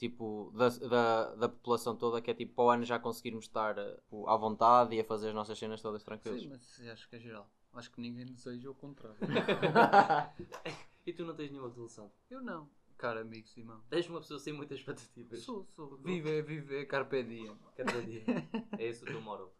tipo 0.00 0.50
da, 0.56 0.68
da, 0.70 1.34
da 1.34 1.48
população 1.48 1.94
toda, 1.94 2.22
que 2.22 2.30
é 2.30 2.34
tipo 2.34 2.54
para 2.54 2.64
o 2.64 2.70
ano 2.70 2.84
já 2.84 2.98
conseguirmos 2.98 3.44
estar 3.44 3.76
eh, 3.76 3.96
tipo, 3.96 4.26
à 4.26 4.36
vontade 4.36 4.96
e 4.96 5.00
a 5.00 5.04
fazer 5.04 5.28
as 5.28 5.34
nossas 5.34 5.58
cenas 5.58 5.82
todas 5.82 6.02
tranquilas. 6.02 6.40
Sim, 6.40 6.48
mas 6.48 6.88
acho 6.88 7.08
que 7.08 7.16
é 7.16 7.20
geral. 7.20 7.48
Acho 7.74 7.90
que 7.90 8.00
ninguém 8.00 8.24
deseja 8.24 8.70
o 8.70 8.74
contrário. 8.74 9.18
E 11.06 11.14
tu 11.14 11.24
não 11.24 11.34
tens 11.34 11.50
nenhuma 11.50 11.68
resolução. 11.68 12.12
eu 12.28 12.42
não. 12.42 12.68
Cara, 12.98 13.22
amigo 13.22 13.48
Simão. 13.48 13.82
És 13.90 14.06
uma 14.06 14.20
pessoa 14.20 14.38
sem 14.38 14.52
muitas 14.52 14.78
expectativas. 14.78 15.40
Sou, 15.40 15.66
sou. 15.74 15.96
Viver, 15.96 16.42
viver, 16.44 16.84
carpe 16.84 17.22
diem. 17.22 17.56
Cada 17.74 18.02
dia. 18.02 18.22
É 18.78 18.86
esse 18.86 19.02
o 19.02 19.06
teu 19.06 19.20
moro. 19.22 19.50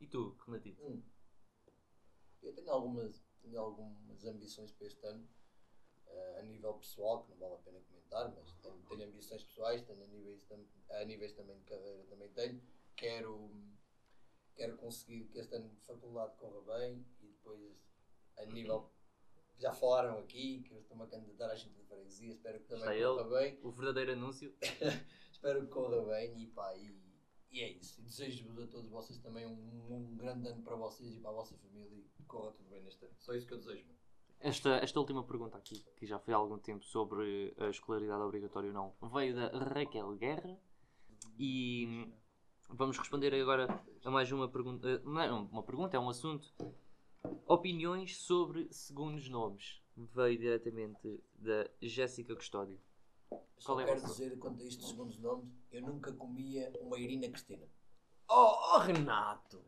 E 0.00 0.06
tu, 0.08 0.36
Renatito? 0.44 0.82
Hum. 0.82 1.00
Eu 2.42 2.52
tenho 2.52 2.70
algumas, 2.72 3.24
tenho 3.40 3.60
algumas 3.60 4.24
ambições 4.24 4.72
para 4.72 4.88
este 4.88 5.06
ano, 5.06 5.24
eh, 6.12 6.40
a 6.40 6.42
nível 6.42 6.74
pessoal, 6.74 7.22
que 7.22 7.30
não 7.30 7.38
vale 7.38 7.54
a 7.54 7.58
pena 7.58 7.80
comentar, 7.80 8.34
mas 8.36 8.52
tenho, 8.60 8.78
tenho 8.88 9.08
ambições 9.08 9.44
pessoais, 9.44 9.82
tenho 9.82 10.02
a 10.02 10.06
níveis, 10.06 10.46
a 10.90 11.04
níveis 11.04 11.32
também 11.32 11.58
de 11.58 11.64
carreira 11.64 12.04
também 12.04 12.28
tenho. 12.30 12.62
Quero, 12.96 13.50
quero 14.54 14.76
conseguir 14.76 15.24
que 15.28 15.38
este 15.38 15.54
ano 15.54 15.70
de 15.70 15.80
faculdade 15.80 16.36
corra 16.36 16.78
bem 16.78 17.06
e 17.20 17.26
depois 17.28 17.82
a 18.36 18.44
nível. 18.46 18.90
Já 19.58 19.72
falaram 19.72 20.18
aqui 20.18 20.62
que 20.62 20.74
eu 20.74 20.80
estou-me 20.80 21.04
a 21.04 21.06
candidatar 21.06 21.50
à 21.50 21.54
junta 21.54 21.80
de 21.80 21.86
freguesia, 21.86 22.32
espero 22.32 22.58
que 22.60 22.66
também 22.66 22.98
Está 22.98 23.08
corra 23.08 23.40
bem. 23.40 23.58
O 23.62 23.70
verdadeiro 23.70 24.12
anúncio. 24.12 24.54
Espero 25.32 25.62
que 25.62 25.72
corra 25.72 26.00
bem 26.04 26.40
e 26.40 26.46
pá, 26.48 26.72
e, 26.76 26.96
e 27.50 27.62
é 27.62 27.68
isso. 27.72 28.00
E 28.00 28.04
desejo-vos 28.04 28.62
a 28.62 28.66
todos 28.68 28.88
vocês 28.88 29.18
também 29.18 29.44
um, 29.44 29.92
um 29.92 30.16
grande 30.16 30.48
ano 30.48 30.62
para 30.62 30.76
vocês 30.76 31.16
e 31.16 31.18
para 31.20 31.30
a 31.30 31.34
vossa 31.34 31.56
família 31.58 31.98
e 31.98 32.08
que 32.14 32.22
corra 32.24 32.52
tudo 32.52 32.68
bem 32.70 32.80
neste 32.82 33.04
ano. 33.04 33.16
Só 33.18 33.34
isso 33.34 33.46
que 33.46 33.54
eu 33.54 33.58
desejo. 33.58 33.84
mano. 33.86 34.01
Esta, 34.44 34.70
esta 34.82 34.98
última 34.98 35.22
pergunta 35.22 35.56
aqui, 35.56 35.84
que 35.96 36.04
já 36.04 36.18
foi 36.18 36.34
há 36.34 36.36
algum 36.36 36.58
tempo 36.58 36.84
sobre 36.84 37.54
a 37.58 37.68
escolaridade 37.68 38.22
obrigatória 38.22 38.70
ou 38.70 38.74
não, 38.74 39.10
veio 39.10 39.36
da 39.36 39.46
Raquel 39.56 40.16
Guerra 40.16 40.58
e 41.38 42.12
vamos 42.68 42.98
responder 42.98 43.32
agora 43.40 43.68
a 44.04 44.10
mais 44.10 44.32
uma 44.32 44.48
pergunta. 44.48 44.98
Não 45.04 45.20
é 45.20 45.30
uma 45.30 45.62
pergunta, 45.62 45.96
é 45.96 46.00
um 46.00 46.08
assunto. 46.08 46.52
Opiniões 47.46 48.16
sobre 48.16 48.66
segundos 48.72 49.28
nomes. 49.28 49.80
Veio 49.96 50.36
diretamente 50.36 51.22
da 51.36 51.70
Jéssica 51.80 52.34
Custódio. 52.34 52.80
Só 53.58 53.74
Qual 53.74 53.80
é 53.80 53.84
a 53.84 53.86
quero 53.86 54.00
vossa? 54.00 54.12
dizer 54.12 54.38
quanto 54.40 54.60
a 54.60 54.66
isto 54.66 54.80
de 54.80 54.88
segundos 54.88 55.18
nomes, 55.20 55.52
eu 55.70 55.82
nunca 55.82 56.12
comia 56.12 56.72
uma 56.80 56.98
Irina 56.98 57.28
Cristina. 57.28 57.68
Oh, 58.28 58.74
oh, 58.74 58.78
Renato! 58.78 59.62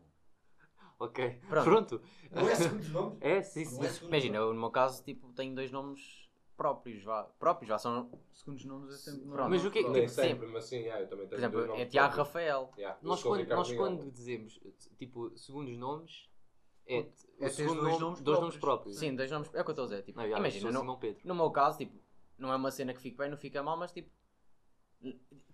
Ok, 0.99 1.41
Pronto. 1.49 1.65
pronto. 1.65 2.03
Não 2.31 2.49
é 2.49 2.55
segundos 2.55 2.89
nomes? 2.91 3.19
É, 3.23 3.43
sim, 3.43 3.65
sim. 3.65 3.77
Não 3.79 3.85
é 3.87 3.93
Imagina, 4.05 4.37
eu, 4.39 4.55
no 4.55 4.61
meu 4.61 4.71
caso, 4.71 5.03
tipo, 5.03 5.33
tenho 5.33 5.55
dois 5.55 5.71
nomes 5.71 6.29
próprios, 6.57 7.03
vá. 7.03 7.25
Próprios, 7.39 7.69
vá, 7.69 7.79
são. 7.79 8.11
Segundos 8.33 8.65
nomes 8.65 8.95
é 8.95 8.97
sempre. 8.99 9.29
Pronto. 9.29 9.51
Mas 9.51 9.65
o 9.65 9.71
que 9.71 9.79
é 9.81 9.83
que- 9.83 9.93
tipo, 9.93 10.09
sempre, 10.09 10.47
mas 10.47 10.65
sim, 10.65 10.77
yeah, 10.77 11.01
eu 11.03 11.09
também 11.09 11.27
Por 11.27 11.37
tenho 11.37 11.51
dois 11.51 11.65
exemplo, 11.65 11.81
é 11.83 11.87
Tiago 11.87 12.15
próprios. 12.15 12.29
Rafael. 12.29 12.71
Yeah, 12.79 12.99
Nós, 13.03 13.23
quando, 13.23 13.47
nós 13.49 13.73
quando 13.73 14.11
dizemos, 14.13 14.61
tipo, 14.99 15.37
segundos 15.37 15.77
nomes, 15.77 16.29
é, 16.87 17.07
É 17.41 17.49
segundo 17.49 17.81
dois 17.81 17.93
nome- 17.95 18.01
nomes 18.05 18.21
dois 18.21 18.39
nomes 18.41 18.57
próprios. 18.57 18.97
Sim, 18.99 19.17
dois 19.17 19.31
nomes. 19.31 19.51
É 19.53 19.61
o 19.61 19.65
que 19.65 19.71
eu 19.71 19.73
estou 19.73 19.85
a 19.85 19.89
dizer. 19.89 20.03
Tipo, 20.03 20.21
Não, 20.21 20.27
imagina, 20.27 20.71
no, 20.71 20.97
Pedro. 20.99 21.21
no 21.25 21.35
meu 21.35 21.51
caso, 21.51 21.79
tipo, 21.79 21.99
não 22.39 22.53
é 22.53 22.57
uma 22.57 22.71
cena 22.71 22.95
que 22.95 23.01
fique 23.01 23.17
bem, 23.17 23.29
não 23.31 23.37
fica 23.37 23.63
mal, 23.63 23.77
mas 23.77 23.91
tipo. 23.91 24.11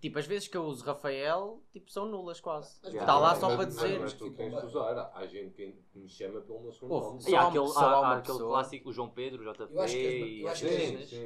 Tipo, 0.00 0.18
as 0.18 0.26
vezes 0.26 0.48
que 0.48 0.56
eu 0.56 0.64
uso 0.64 0.82
Rafael, 0.82 1.62
tipo, 1.72 1.90
são 1.90 2.06
nulas 2.06 2.40
quase. 2.40 2.80
Está 2.82 3.18
lá 3.18 3.34
só 3.34 3.48
mas- 3.48 3.56
para 3.56 3.64
dizer. 3.66 4.00
Mas 4.00 4.14
tu 4.14 4.30
tens 4.30 4.58
de 4.58 4.66
usar. 4.66 5.10
Há 5.14 5.26
gente 5.26 5.50
que 5.52 5.98
me 5.98 6.08
chama 6.08 6.40
pelo 6.40 6.60
meu 6.60 6.72
segundo 6.72 6.90
nome. 7.00 7.22
E 7.28 7.34
há 7.34 7.48
aquele, 7.48 7.64
há- 7.76 7.80
há 7.84 8.16
aquele 8.16 8.38
clássico, 8.38 8.88
o 8.88 8.92
João 8.92 9.10
Pedro, 9.10 9.42
o 9.42 9.52
JP 9.52 9.74
Eu 9.74 9.80
acho 9.82 9.94
que 9.94 10.06
as, 10.06 10.24
e 10.24 10.40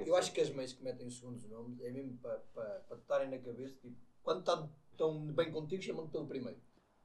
eu 0.09 0.17
acho 0.17 0.33
que 0.33 0.41
as- 0.41 0.51
mães 0.51 0.73
que 0.73 0.83
metem 0.83 1.07
os 1.07 1.17
segundos 1.19 1.49
nomes 1.49 1.81
é 1.81 1.91
mesmo 1.91 2.19
para 2.19 2.41
para 2.53 2.65
para 2.89 2.97
estarem 2.97 3.31
na 3.31 3.39
cabeça, 3.39 3.77
tipo, 3.81 3.97
quando 4.25 4.41
estão 4.41 4.69
tão 4.97 5.21
bem 5.27 5.53
contigo, 5.53 5.81
chamam-te 5.83 6.11
pelo 6.11 6.27
primeiro. 6.27 6.59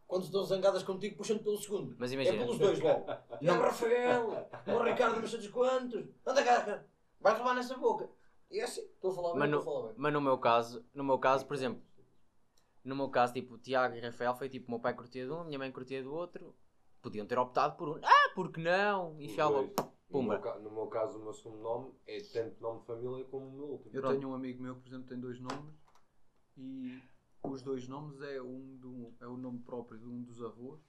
Quando 0.07 0.23
estão 0.23 0.43
zangadas 0.43 0.81
contigo, 0.81 1.17
puxam-te 1.17 1.43
pelo 1.43 1.57
segundo. 1.61 1.95
Mas 1.99 2.11
É 2.11 2.15
imagina, 2.15 2.37
pelos 2.39 2.57
dois 2.57 2.79
logo. 2.79 3.05
E 3.41 3.47
é 3.47 3.51
o 3.51 3.61
Rafael, 3.61 4.47
o 4.65 4.83
Ricardo, 4.83 5.21
não 5.21 5.27
sei 5.27 5.37
dos 5.37 5.49
quantos. 5.49 6.03
Anda 6.25 6.43
cá, 6.43 6.83
vai 7.21 7.37
levar 7.37 7.53
nessa 7.53 7.77
boca. 7.77 8.09
E 8.51 8.59
é 8.59 8.63
assim, 8.63 8.81
estou 8.81 9.11
a 9.11 9.15
falar 9.15 9.29
bem, 9.31 9.39
Mas 9.39 9.49
estou 9.49 9.61
a 9.61 9.63
falar 9.65 9.87
bem. 9.87 9.95
mas 9.97 10.13
no 10.13 10.21
meu 10.21 10.37
caso, 10.37 10.85
no 10.93 11.03
meu 11.03 11.19
caso, 11.19 11.45
por 11.45 11.53
exemplo, 11.55 11.81
no 12.83 12.95
meu 12.95 13.09
caso, 13.09 13.33
tipo, 13.33 13.57
Tiago 13.57 13.95
e 13.95 13.99
Rafael 13.99 14.35
foi 14.35 14.49
tipo, 14.49 14.67
o 14.67 14.71
meu 14.71 14.79
pai 14.79 14.93
curtia 14.95 15.25
de 15.25 15.31
um, 15.31 15.43
minha 15.43 15.59
mãe 15.59 15.71
curtia 15.71 16.01
do 16.01 16.13
outro. 16.13 16.55
Podiam 17.01 17.25
ter 17.25 17.37
optado 17.39 17.77
por 17.77 17.89
um. 17.89 18.01
Ah, 18.03 18.31
porque 18.35 18.59
não? 18.59 19.13
Os 19.15 19.21
Enfiar 19.21 19.47
logo. 19.47 19.67
dois. 19.67 19.75
No 19.77 19.93
Pumba. 20.09 20.39
meu, 20.39 20.59
no 20.63 20.71
meu 20.71 20.87
caso, 20.87 21.19
o 21.19 21.23
meu 21.23 21.33
segundo 21.33 21.59
nome 21.61 21.93
é 22.07 22.19
tanto 22.33 22.59
nome 22.61 22.79
de 22.79 22.85
família 22.87 23.23
como 23.25 23.45
o 23.47 23.51
meu 23.51 23.65
último. 23.67 23.91
Eu 23.93 24.01
Pronto. 24.01 24.17
tenho 24.17 24.29
um 24.31 24.33
amigo 24.33 24.61
meu 24.63 24.73
que, 24.75 24.81
por 24.81 24.87
exemplo, 24.89 25.07
tem 25.07 25.19
dois 25.19 25.39
nomes 25.39 25.75
e 26.57 26.99
os 27.43 27.61
dois 27.61 27.87
nomes 27.87 28.19
é, 28.21 28.41
um 28.41 28.75
do, 28.77 29.13
é 29.21 29.27
o 29.27 29.37
nome 29.37 29.59
próprio 29.59 29.99
de 29.99 30.05
um 30.07 30.23
dos 30.23 30.41
avós 30.41 30.81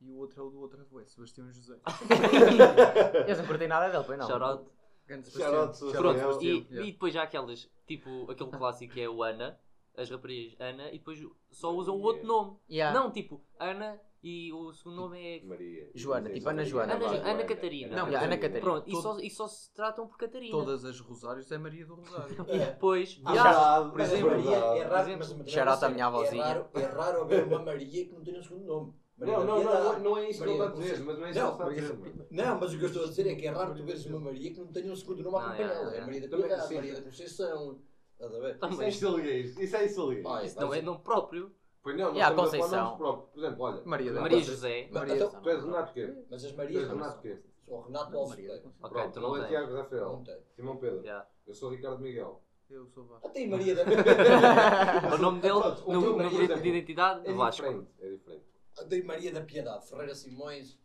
e 0.00 0.10
o 0.10 0.16
outro 0.16 0.40
é 0.42 0.44
o 0.44 0.50
do 0.50 0.58
outro 0.60 0.80
avô, 0.80 0.98
é 1.00 1.06
Sebastião 1.06 1.50
José. 1.52 1.78
Eu 3.28 3.36
não 3.36 3.46
curtei 3.46 3.68
nada 3.68 3.88
dele, 3.90 4.04
foi 4.04 4.16
não. 4.16 4.26
Shout 4.26 4.42
out. 4.42 4.70
Grande 5.08 5.26
Sebastião. 5.28 5.92
Pronto, 5.92 6.42
e, 6.44 6.48
Yeah. 6.70 6.86
e 6.88 6.92
depois 6.92 7.14
já 7.14 7.22
aquelas, 7.22 7.68
tipo, 7.86 8.30
aquele 8.30 8.50
clássico 8.50 8.92
que 8.94 9.00
é 9.00 9.08
o 9.08 9.22
Ana, 9.22 9.58
as 9.96 10.08
raparigas 10.10 10.54
Ana 10.60 10.88
e 10.90 10.98
depois 10.98 11.18
só 11.50 11.74
usam 11.74 11.96
o 11.96 12.02
outro 12.02 12.26
nome. 12.26 12.56
Yeah. 12.70 12.96
Não, 12.98 13.10
tipo, 13.10 13.42
Ana 13.58 13.98
e 14.22 14.52
o 14.52 14.72
segundo 14.72 14.96
nome 14.96 15.18
é. 15.38 15.44
Maria. 15.44 15.90
Joana, 15.94 16.28
tipo 16.30 16.48
Ana. 16.48 16.64
Joana, 16.64 16.94
Ana, 16.94 17.08
vá. 17.08 17.30
Ana 17.30 17.44
Catarina. 17.44 17.96
Não, 17.96 18.06
Ana 18.06 18.36
Catarina. 18.36 18.60
Pronto, 18.60 18.88
e 18.88 18.92
Todo- 18.92 19.02
só, 19.02 19.18
e 19.20 19.30
só 19.30 19.46
se 19.48 19.72
tratam 19.72 20.06
por 20.06 20.18
Catarina. 20.18 20.50
Todas 20.52 20.84
as 20.84 21.00
Rosários 21.00 21.50
é 21.50 21.56
Maria 21.58 21.86
do 21.86 21.94
Rosário. 21.94 22.36
E 22.50 22.58
depois. 22.58 23.20
Ah, 23.24 23.32
Yeah, 23.32 23.52
Charado, 23.52 23.90
por 23.90 23.98
Mas 23.98 24.10
a 24.10 24.14
exemplo, 24.14 24.30
Maria 24.36 24.56
é 24.56 24.60
por 24.84 24.92
raro, 24.92 25.08
exemplo, 25.08 25.36
mas 25.38 25.50
shout 25.50 25.68
out 25.68 25.82
é 25.84 25.86
à 25.86 25.90
minha 25.90 26.06
avózinha. 26.06 26.42
É 26.42 26.46
raro, 26.52 26.68
é 26.74 26.82
raro 26.84 27.20
haver 27.22 27.44
uma 27.44 27.58
Maria 27.62 28.06
que 28.06 28.12
não 28.12 28.22
tenha 28.22 28.38
um 28.38 28.42
segundo 28.42 28.64
nome. 28.66 28.92
Maria 29.18 29.36
Não, 29.38 29.44
não, 29.44 29.64
não, 29.64 29.82
não, 29.92 29.98
não 30.00 30.18
é 30.18 30.30
isso 30.30 30.42
que 30.42 30.48
ele 30.48 30.58
Maria 30.58 30.64
está 30.64 30.64
a 30.64 30.68
da 30.68 30.80
dizer, 30.82 31.04
mas 31.04 31.18
não 31.18 31.26
é 31.26 31.30
isso 31.30 31.38
que 31.38 31.38
ele 31.38 31.44
Não, 31.44 31.52
está 31.52 31.64
a 31.66 31.68
dizer. 31.70 32.26
Não, 32.30 32.60
mas 32.60 32.72
o 32.74 32.78
que 32.78 32.84
eu 32.84 32.88
estou 32.88 33.04
a 33.04 33.08
dizer 33.08 33.26
é 33.26 33.34
que 33.34 33.46
é 33.46 33.50
raro 33.50 33.74
tu 33.74 33.84
veres 33.84 34.06
uma 34.06 34.20
Maria 34.20 34.52
que 34.54 34.60
não 34.60 34.66
tenha 34.68 34.92
um 34.92 34.96
segundo 34.96 35.22
nome 35.22 35.36
a 35.36 35.40
Não, 35.40 35.46
acompanhá-la. 35.48 35.92
é, 35.92 35.96
É 35.96 35.98
é. 35.98 36.04
Maria 36.04 36.28
da 36.28 36.36
Piedade, 36.36 36.68
sim. 36.68 36.74
Maria 36.76 36.94
da 36.94 37.02
Conceição. 37.02 37.78
Estás 38.12 38.34
a 38.34 38.38
ver? 38.40 38.54
Isso 38.56 38.64
é 38.64 38.84
mas 38.86 38.96
Silgueiros, 38.96 39.56
isso 39.58 39.76
é 39.76 39.88
Silgueiros. 39.88 40.30
Ai, 40.32 40.46
isso 40.46 40.60
não 40.60 40.74
é 40.74 40.82
nome 40.82 41.00
próprio. 41.00 41.52
Pois 41.82 41.96
não, 41.96 42.06
nós 42.08 42.16
E 42.16 42.20
a 42.20 42.32
Conceição? 42.34 42.84
nomes 42.84 42.96
próprios. 42.98 43.30
Por 43.32 43.38
exemplo, 43.38 43.64
olha. 43.64 43.82
Maria 43.84 44.12
Maria. 44.12 44.40
José. 44.42 44.88
Mas, 44.90 45.00
Maria 45.08 45.14
então, 45.14 45.40
Tu 45.40 45.48
és 45.50 45.64
Renato 45.64 45.92
quê? 45.92 46.14
mas 46.30 46.44
as 46.44 46.50
Tu 46.52 46.56
Marias 46.56 46.82
és 46.82 46.88
não 46.88 46.96
Renato 46.96 47.22
quê? 47.22 47.38
Sou 47.64 47.80
Renato 47.82 48.12
Não, 48.12 48.18
Alves. 48.20 48.38
Ok, 48.82 49.02
tu 49.12 49.20
não 49.20 49.36
é 49.36 49.40
tens. 49.40 49.48
Tiago 49.48 49.74
Rafael. 49.74 50.22
Não. 50.24 50.24
Simão 50.56 50.76
Pedro. 50.76 51.02
Eu 51.46 51.54
sou 51.54 51.70
Ricardo 51.70 52.00
Miguel. 52.00 52.42
Eu 52.70 52.86
sou 52.88 53.04
Vasco. 53.04 53.26
Ah, 53.26 53.30
tem 53.30 53.48
Maria 53.48 53.74
da 53.74 53.82
O 55.14 55.18
nome 55.18 55.40
dele 55.40 55.54
no, 55.54 56.20
exemplo, 56.22 56.60
de 56.62 56.68
identidade 56.68 57.26
É 57.26 57.32
Vasco. 57.32 57.64
É 58.00 58.08
diferente. 58.10 58.42
Tem 58.86 59.02
Maria 59.02 59.32
da 59.32 59.40
Piedade, 59.40 59.86
Ferreira 59.88 60.14
Simões. 60.14 60.78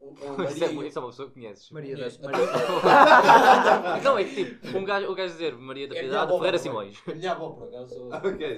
Ou 0.00 0.12
Isso 0.48 0.64
é, 0.64 0.72
Maria. 0.72 0.88
isso 0.88 0.98
é 0.98 1.02
uma 1.02 1.08
pessoa 1.10 1.28
que 1.28 1.34
conheces. 1.34 1.70
Maria 1.70 1.94
da. 1.96 2.08
Maria 2.22 2.46
Não, 4.02 4.18
é 4.18 4.24
que 4.24 4.44
tipo, 4.46 4.78
um 4.78 4.84
gajo, 4.84 5.10
o 5.10 5.14
gajo 5.14 5.32
dizer 5.34 5.54
Maria 5.56 5.86
da 5.88 5.94
É 5.94 6.00
Piedade, 6.00 6.22
avó, 6.22 6.36
Ferreira 6.38 6.58
Simões. 6.58 7.06
minha 7.06 7.32
avó, 7.32 7.50
por 7.50 7.68
acaso. 7.68 8.08
Ok, 8.10 8.56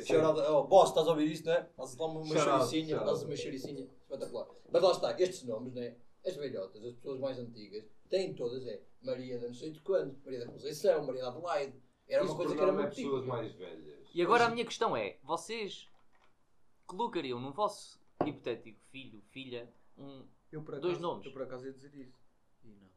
oh, 0.51 0.63
boss, 0.65 0.91
estás 0.91 1.07
a 1.09 1.11
ouvir 1.11 1.33
isto, 1.33 1.47
não 1.47 1.55
é? 1.55 1.69
Faz 1.77 1.97
lá 1.97 2.07
uma 2.07 2.25
choricinha, 2.25 2.97
shout 2.97 3.05
faz 3.05 3.19
out. 3.19 3.25
uma 3.25 3.37
choricinha. 3.37 3.89
Espetacular. 4.03 4.47
Mas 4.71 4.83
lá 4.83 4.91
está, 4.93 5.21
estes 5.21 5.43
nomes, 5.45 5.75
né? 5.75 5.97
As 6.25 6.37
velhotas, 6.37 6.85
as 6.85 6.95
pessoas 6.95 7.19
mais 7.19 7.37
antigas, 7.41 7.85
têm 8.09 8.33
todas, 8.35 8.65
é 8.65 8.81
Maria 9.03 9.41
da 9.41 9.49
não 9.49 9.55
sei 9.55 9.73
de 9.73 9.81
quando, 9.81 10.17
Maria 10.25 10.47
da 10.47 10.47
Conceição, 10.47 11.05
Maria 11.05 11.23
da 11.23 11.29
Adelaide. 11.31 11.75
Era 12.09 12.25
uma 12.25 12.37
coisa 12.37 12.55
que 12.55 12.61
era 12.61 12.67
norma 12.71 12.83
é 12.83 12.85
muito 12.85 12.97
pessoas 12.97 13.25
mais 13.27 13.53
velhas. 13.55 13.99
E 14.15 14.23
agora 14.23 14.45
a 14.47 14.51
minha 14.51 14.65
questão 14.65 14.97
é: 14.97 15.17
vocês 15.25 15.89
colocariam 16.87 17.41
no 17.41 17.53
vosso 17.53 17.99
hipotético 18.29 18.81
filho, 18.91 19.23
filha, 19.31 19.73
um. 19.97 20.27
Eu 20.51 20.63
por 20.63 20.79
Dois 20.81 20.95
acaso- 20.95 21.01
nomes. 21.01 21.27
Eu 21.27 21.33
por 21.33 21.43
acaso 21.43 21.67
ia 21.67 21.73
dizer 21.73 21.95
isso. 21.95 22.19
E 22.65 22.69
não. 22.69 22.89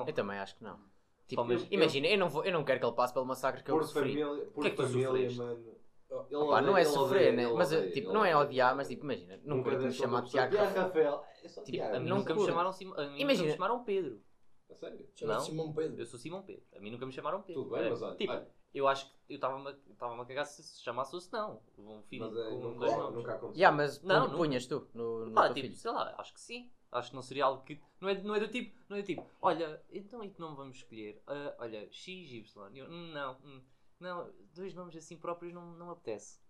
Não. 0.00 0.06
Eu 0.06 0.12
também 0.12 0.38
acho 0.38 0.56
que 0.56 0.62
não. 0.64 0.78
Tipo, 1.26 1.42
imagina, 1.70 2.06
eu 2.08 2.18
não, 2.18 2.28
vou, 2.28 2.44
eu 2.44 2.52
não 2.52 2.64
quero 2.64 2.78
que 2.80 2.86
ele 2.86 2.94
passe 2.94 3.12
pelo 3.14 3.24
massacre 3.24 3.62
que 3.62 3.70
eu 3.70 3.76
Por 3.76 3.84
sofri. 3.84 4.10
família, 4.22 4.46
por 4.50 4.60
que 4.62 4.66
é 4.66 4.70
que 4.70 4.76
tu 4.76 4.82
família, 4.82 5.06
sofreste? 5.08 5.38
mano. 5.38 5.82
Ele 6.30 6.46
Pá, 6.46 6.60
não 6.60 6.76
é 6.76 6.82
odeia, 6.82 6.84
sofrer, 6.84 7.22
ele 7.28 7.36
né? 7.36 7.42
odeia, 7.44 7.58
Mas 7.58 7.72
ele 7.72 7.90
tipo, 7.90 8.08
odeia, 8.10 8.12
não 8.12 8.24
é 8.24 8.36
odiar, 8.36 8.66
odeia. 8.68 8.74
mas 8.76 8.88
tipo, 8.88 9.04
imagina, 9.04 9.36
Nunca 9.38 9.54
nunca 9.54 9.70
me 9.70 9.76
deixou 9.78 10.04
chamar 10.04 10.16
uma 10.18 10.22
pessoa, 10.24 10.48
Tiago 10.48 10.56
Rafael. 10.64 10.84
Rafael. 10.86 11.24
É 11.42 11.48
só 11.48 11.62
Tipo, 11.62 11.76
Tiago. 11.78 11.96
a 11.96 12.00
mim 12.00 12.08
não 12.08 12.16
nunca 12.18 12.34
me 12.34 12.44
chamaram 12.44 12.72
Sim- 12.72 12.84
a 12.84 12.88
mim 13.02 13.08
nunca 13.08 13.22
Imagina- 13.22 13.46
me 13.48 13.52
chamaram 13.54 13.84
Pedro. 13.84 14.22
A 14.70 14.74
sério? 14.74 15.08
Chama-se 15.14 15.38
Não. 15.38 15.40
Simão 15.46 15.72
Pedro. 15.72 16.00
Eu 16.02 16.06
sou 16.06 16.18
Simão 16.18 16.42
Pedro. 16.42 16.62
A 16.76 16.80
mim 16.80 16.90
nunca 16.90 17.06
me 17.06 17.12
chamaram 17.12 17.42
Pedro. 17.42 17.62
Tudo 17.62 17.74
bem, 17.74 17.86
É, 17.86 17.90
mas 17.90 18.02
olha. 18.02 18.16
Tipo, 18.16 18.32
olha, 18.32 18.48
eu 18.74 18.88
acho 18.88 19.06
que 19.06 19.12
eu 19.28 19.36
estava-me 19.36 19.68
a, 19.68 20.24
cagar 20.26 20.46
se 20.46 20.62
se 20.62 20.82
chamasse 20.82 21.14
ou 21.14 21.20
se 21.20 21.32
não. 21.32 21.60
Um 21.78 22.02
filho 22.02 22.30
mas 22.30 22.36
é, 22.36 22.48
com 22.50 22.56
nunca, 22.60 22.78
dois 22.80 22.96
nomes. 22.96 23.14
nunca 23.16 23.32
aconteceu. 23.34 23.58
Yeah, 23.60 23.76
mas 23.76 24.02
Não, 24.02 24.20
não, 24.20 24.28
não. 24.28 24.36
punhas 24.38 24.66
tu 24.66 24.88
no, 24.94 25.26
no 25.26 25.32
Pá, 25.32 25.44
teu 25.46 25.54
tipo, 25.54 25.66
filho. 25.68 25.76
sei 25.78 25.90
lá, 25.90 26.14
acho 26.18 26.32
que 26.34 26.40
sim. 26.40 26.70
Acho 26.90 27.08
que 27.10 27.14
não 27.16 27.22
seria 27.22 27.46
algo 27.46 27.62
que. 27.64 27.80
Não 28.00 28.08
é, 28.08 28.20
não 28.22 28.34
é 28.34 28.40
do 28.40 28.48
tipo. 28.48 28.78
Não 28.88 28.96
é 28.96 29.00
do 29.02 29.06
tipo, 29.06 29.24
olha, 29.40 29.82
então 29.90 30.22
e 30.22 30.30
que 30.30 30.40
nome 30.40 30.56
vamos 30.56 30.76
escolher? 30.76 31.22
Ah, 31.26 31.54
olha, 31.58 31.90
X, 31.90 32.30
Y. 32.30 32.76
Eu, 32.76 32.86
hum, 32.86 33.12
não, 33.12 33.36
hum, 33.44 33.62
não, 33.98 34.30
dois 34.54 34.74
nomes 34.74 34.94
assim 34.96 35.16
próprios 35.16 35.54
não, 35.54 35.72
não 35.72 35.90
apetece. 35.90 36.40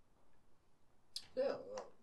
Não, 1.35 1.59
não. 1.65 1.93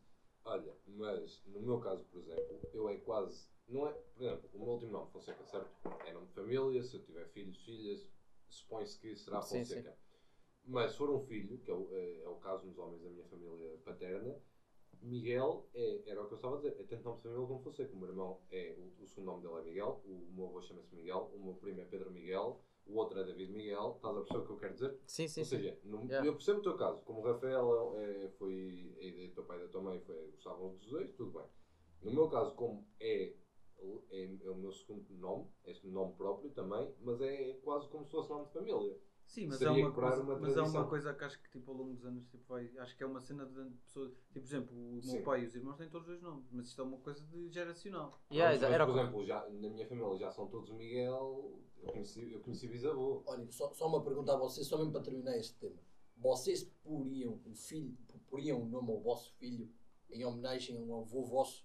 Olha, 0.44 0.74
mas 0.86 1.42
no 1.46 1.60
meu 1.60 1.78
caso, 1.80 2.02
por 2.04 2.18
exemplo, 2.20 2.60
eu 2.72 2.88
é 2.88 2.96
quase. 2.96 3.46
Não 3.68 3.86
é, 3.86 3.92
por 3.92 4.22
exemplo, 4.22 4.50
o 4.54 4.58
meu 4.58 4.68
último 4.68 4.90
nome, 4.92 5.10
Fonseca, 5.12 5.44
certo? 5.44 5.70
É 6.06 6.12
nome 6.12 6.26
de 6.26 6.32
família, 6.32 6.82
se 6.82 6.96
eu 6.96 7.04
tiver 7.04 7.26
filhos, 7.28 7.58
filhas, 7.62 8.08
supõe-se 8.48 8.98
que 8.98 9.14
será 9.14 9.40
Sim, 9.42 9.58
Fonseca. 9.58 9.96
Mas 10.64 10.92
se 10.92 10.98
for 10.98 11.10
um 11.10 11.20
filho, 11.20 11.58
que 11.58 11.70
é 11.70 11.74
o, 11.74 11.88
é, 11.92 12.22
é 12.22 12.28
o 12.28 12.36
caso 12.36 12.64
nos 12.66 12.78
homens 12.78 13.02
da 13.02 13.08
minha 13.08 13.24
família 13.24 13.76
paterna, 13.84 14.36
Miguel 15.02 15.66
é, 15.72 16.02
era 16.10 16.22
o 16.22 16.26
que 16.26 16.32
eu 16.32 16.36
estava 16.36 16.54
a 16.54 16.58
dizer, 16.58 16.74
é 16.78 16.84
tanto 16.84 17.04
nome 17.04 17.16
de 17.16 17.22
família 17.22 17.46
como 17.46 17.60
Fonseca. 17.60 17.94
O 17.94 17.98
meu 17.98 18.08
irmão 18.08 18.38
é, 18.50 18.74
o, 18.76 19.02
o 19.02 19.06
segundo 19.06 19.26
nome 19.26 19.42
dele 19.42 19.54
é 19.58 19.62
Miguel, 19.62 20.00
o 20.04 20.30
meu 20.34 20.46
avô 20.46 20.60
chama-se 20.60 20.94
Miguel, 20.94 21.30
o 21.32 21.38
meu 21.42 21.54
primo 21.54 21.80
é 21.80 21.84
Pedro 21.84 22.10
Miguel, 22.10 22.60
o 22.86 22.96
outro 22.96 23.18
é 23.18 23.24
David 23.24 23.50
Miguel, 23.52 23.94
estás 23.96 24.16
a 24.16 24.20
perceber 24.20 24.42
o 24.42 24.46
que 24.46 24.52
eu 24.52 24.56
quero 24.56 24.74
dizer? 24.74 24.98
Sim, 25.06 25.26
sim, 25.26 25.40
Ou 25.40 25.44
sim. 25.46 25.56
seja, 25.56 25.78
no- 25.82 26.00
Yeah. 26.04 26.26
eu 26.26 26.34
percebo 26.34 26.60
o 26.60 26.62
teu 26.62 26.76
caso. 26.76 27.00
Como 27.02 27.20
o 27.20 27.24
Rafael 27.24 27.94
é, 27.96 28.28
foi 28.38 28.94
a 28.98 29.04
ideia 29.04 29.28
do 29.28 29.34
teu 29.34 29.44
pai 29.44 29.58
e 29.58 29.62
da 29.62 29.68
tua 29.68 29.80
mãe, 29.80 29.98
foi, 30.00 30.30
gostavam 30.32 30.74
dos 30.74 30.86
dois, 30.90 31.10
tudo 31.14 31.30
bem. 31.38 31.46
No 32.02 32.10
meu 32.10 32.28
caso, 32.28 32.52
como 32.54 32.84
é, 32.98 33.32
é, 34.10 34.24
é 34.44 34.50
o 34.50 34.54
meu 34.56 34.72
segundo 34.72 35.08
nome, 35.14 35.46
é 35.64 35.70
este 35.70 35.86
nome 35.86 36.12
próprio 36.14 36.50
também, 36.50 36.92
mas 37.00 37.20
é 37.22 37.54
quase 37.62 37.86
como 37.88 38.04
se 38.04 38.10
fosse 38.10 38.28
nome 38.28 38.46
de 38.46 38.52
família. 38.52 38.98
Sim, 39.30 39.46
mas, 39.46 39.62
é 39.62 39.70
uma, 39.70 39.92
coisa, 39.92 40.22
uma 40.22 40.40
mas 40.40 40.56
é 40.56 40.60
uma 40.60 40.88
coisa 40.88 41.14
que 41.14 41.24
acho 41.24 41.40
que 41.40 41.50
tipo, 41.50 41.70
ao 41.70 41.76
longo 41.76 41.94
dos 41.94 42.04
anos 42.04 42.26
tipo, 42.26 42.42
vai, 42.48 42.68
acho 42.78 42.96
que 42.96 43.04
é 43.04 43.06
uma 43.06 43.20
cena 43.20 43.46
de 43.46 43.70
pessoas. 43.76 44.10
Tipo, 44.10 44.32
por 44.32 44.42
exemplo, 44.42 44.96
o 44.96 45.00
Sim. 45.00 45.12
meu 45.12 45.22
pai 45.22 45.42
e 45.42 45.46
os 45.46 45.54
irmãos 45.54 45.76
têm 45.76 45.88
todos 45.88 46.08
os 46.08 46.20
nomes, 46.20 46.50
mas 46.50 46.66
isto 46.66 46.80
é 46.80 46.84
uma 46.84 46.98
coisa 46.98 47.24
de 47.24 47.48
geracional. 47.48 48.20
Yeah, 48.32 48.58
Mas, 48.58 48.62
era 48.64 48.84
por 48.84 48.98
exemplo, 48.98 49.24
já, 49.24 49.48
na 49.48 49.68
minha 49.70 49.86
família 49.86 50.18
já 50.18 50.32
são 50.32 50.48
todos 50.48 50.70
Miguel, 50.70 51.60
eu 51.80 51.92
conheci, 51.92 52.32
eu 52.32 52.40
conheci 52.40 52.66
bisavô. 52.66 53.22
Olha, 53.24 53.48
só, 53.52 53.72
só 53.72 53.86
uma 53.86 54.02
pergunta 54.02 54.34
a 54.34 54.36
vocês, 54.36 54.66
só 54.66 54.76
mesmo 54.76 54.90
para 54.90 55.02
terminar 55.02 55.38
este 55.38 55.54
tema. 55.60 55.80
Vocês 56.16 56.64
poriam 56.82 57.40
o 57.46 57.54
filho, 57.54 57.96
poriam 58.28 58.60
o 58.60 58.66
nome 58.66 58.90
ao 58.90 59.00
vosso 59.00 59.32
filho 59.34 59.70
em 60.10 60.24
homenagem 60.24 60.76
a 60.76 60.80
um 60.80 60.98
avô 60.98 61.22
vosso? 61.22 61.64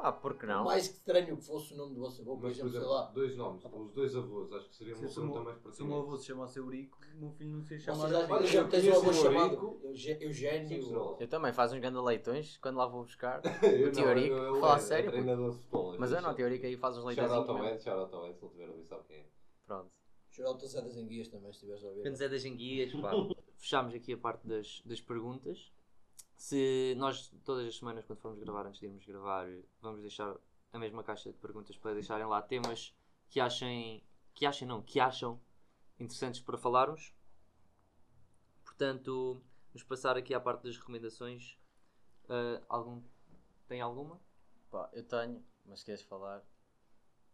Pá, 0.00 0.12
por 0.12 0.32
que 0.32 0.40
Por 0.40 0.48
não? 0.48 0.64
mais 0.64 0.88
que 0.88 0.94
estranho 0.94 1.36
que 1.36 1.42
fosse 1.44 1.74
o 1.74 1.76
nome 1.76 1.94
do 1.94 2.00
vosso 2.00 2.22
avô, 2.22 2.36
por 2.36 2.44
Mas, 2.44 2.56
por 2.58 2.68
exemplo, 2.68 2.70
sei 2.70 2.78
exemplo, 2.80 2.94
lá. 2.94 3.10
dois 3.10 3.36
nomes, 3.36 3.64
os 3.70 3.92
dois 3.92 4.16
avós, 4.16 4.52
acho 4.54 4.68
que 4.70 4.74
seria 4.76 4.94
uma 4.96 5.00
Se, 5.08 5.12
o 5.12 5.14
pergunta 5.20 5.34
meu- 5.34 5.44
mais 5.44 5.76
se 5.76 5.82
o 5.82 5.86
meu 5.86 5.98
avô 5.98 6.16
se 6.16 6.26
chamasse 6.26 6.58
Eurico, 6.58 6.98
o 7.14 7.20
meu 7.20 7.30
filho 7.32 7.50
não 7.50 7.62
se 7.62 7.74
ia 7.74 7.80
Vocês 7.80 7.88
acham, 7.98 8.06
Eurico. 8.10 8.28
por 8.28 8.36
Olha, 8.36 8.44
exemplo, 8.44 8.64
eu 8.66 8.70
tens 8.70 8.84
um 8.86 8.92
avô 8.98 9.10
o 9.10 9.12
chamado 9.12 9.54
Eurico. 9.54 9.80
Euge- 9.84 10.18
ou- 10.94 11.16
Eu 11.20 11.28
também 11.28 11.52
faço 11.52 11.74
uns 11.74 11.80
grandes 11.80 12.02
leitões 12.02 12.56
quando 12.56 12.76
lá 12.78 12.86
vou 12.86 13.02
buscar. 13.04 13.42
Eu 13.62 13.92
não, 13.92 14.02
Eurico, 14.08 14.34
eu- 14.34 14.42
eu 14.54 14.60
fala 14.60 14.72
a 14.72 14.76
é- 14.76 14.78
é 14.78 14.80
sério, 14.82 15.04
puto. 15.10 15.22
treinador 15.22 15.50
de 15.50 15.56
futebol, 15.58 15.96
Mas 15.98 16.10
eu 16.12 16.16
eu 16.16 16.22
não, 16.22 16.28
sei. 16.30 16.36
teórica 16.36 16.66
aí 16.66 16.76
faz 16.78 16.96
uns 16.96 17.14
Shout 17.14 17.32
out 17.32 17.50
ao. 17.50 17.64
Ed, 17.66 17.82
shout 17.82 18.00
out 18.00 18.14
ao 18.14 18.26
Ed, 18.26 18.38
se 18.38 18.44
ele 18.44 18.50
tiver 18.52 18.64
a 18.64 18.70
ouvir 18.70 18.84
sabe 18.86 19.02
quem 19.06 19.16
é. 19.18 19.26
Pronto. 19.66 19.90
A 20.40 20.52
das 20.80 20.96
enguias 20.96 21.28
também, 21.28 21.52
se 21.52 21.56
estiveres 21.58 21.84
a 21.84 21.88
ouvir. 21.88 22.02
Grande 22.02 22.16
Zé 22.18 22.28
das 22.28 22.44
Enguias, 22.46 22.92
pá. 22.94 23.10
Fechámos 23.58 23.94
aqui 23.94 24.14
a 24.14 24.16
parte 24.16 24.46
das, 24.46 24.80
das 24.86 25.00
perguntas. 25.02 25.70
Se 26.40 26.94
nós, 26.96 27.28
todas 27.44 27.66
as 27.68 27.76
semanas, 27.76 28.02
quando 28.06 28.18
formos 28.18 28.40
gravar, 28.40 28.64
antes 28.66 28.80
de 28.80 28.86
irmos 28.86 29.04
gravar, 29.04 29.46
vamos 29.82 30.00
deixar 30.00 30.34
a 30.72 30.78
mesma 30.78 31.04
caixa 31.04 31.30
de 31.30 31.36
perguntas 31.36 31.76
para 31.76 31.92
deixarem 31.92 32.24
lá 32.26 32.40
temas 32.40 32.96
que 33.28 33.38
achem, 33.38 34.02
que 34.34 34.46
achem 34.46 34.66
não, 34.66 34.80
que 34.80 34.98
acham 34.98 35.38
interessantes 35.98 36.40
para 36.40 36.56
falarmos. 36.56 37.12
Portanto, 38.64 39.42
vamos 39.68 39.82
passar 39.82 40.16
aqui 40.16 40.32
à 40.32 40.40
parte 40.40 40.62
das 40.62 40.78
recomendações. 40.78 41.58
Ah, 42.26 42.62
algum, 42.70 43.02
tem 43.68 43.82
alguma? 43.82 44.18
Pá, 44.70 44.88
eu 44.94 45.04
tenho, 45.04 45.44
mas 45.66 45.82
queres 45.82 46.00
falar? 46.00 46.42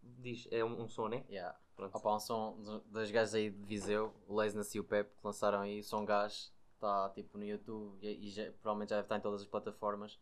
Diz, 0.03 0.49
é 0.51 0.65
um, 0.65 0.83
um 0.83 0.89
som, 0.89 1.07
né? 1.07 1.25
Yeah. 1.31 1.57
Pronto. 1.77 1.95
Opa, 1.97 2.17
um 2.17 2.19
som 2.19 2.61
do- 2.61 2.81
das 2.91 3.13
gajas 3.13 3.35
aí 3.37 3.51
de 3.51 3.63
Viseu, 3.67 4.13
o 4.27 4.35
Laziness 4.35 4.75
e 4.75 4.81
o 4.81 4.85
Pep, 4.85 5.09
que 5.17 5.25
lançaram 5.25 5.61
aí, 5.61 5.79
o 5.79 5.85
som 5.85 6.05
gás, 6.05 6.53
está 6.77 7.11
tipo 7.11 7.37
no 7.39 7.45
YouTube 7.45 7.99
e, 8.03 8.29
e 8.29 8.31
já- 8.31 8.51
provavelmente 8.53 8.91
já 8.91 8.97
deve 8.97 9.07
estar 9.07 9.17
em 9.19 9.21
todas 9.21 9.43
as 9.43 9.47
plataformas. 9.49 10.19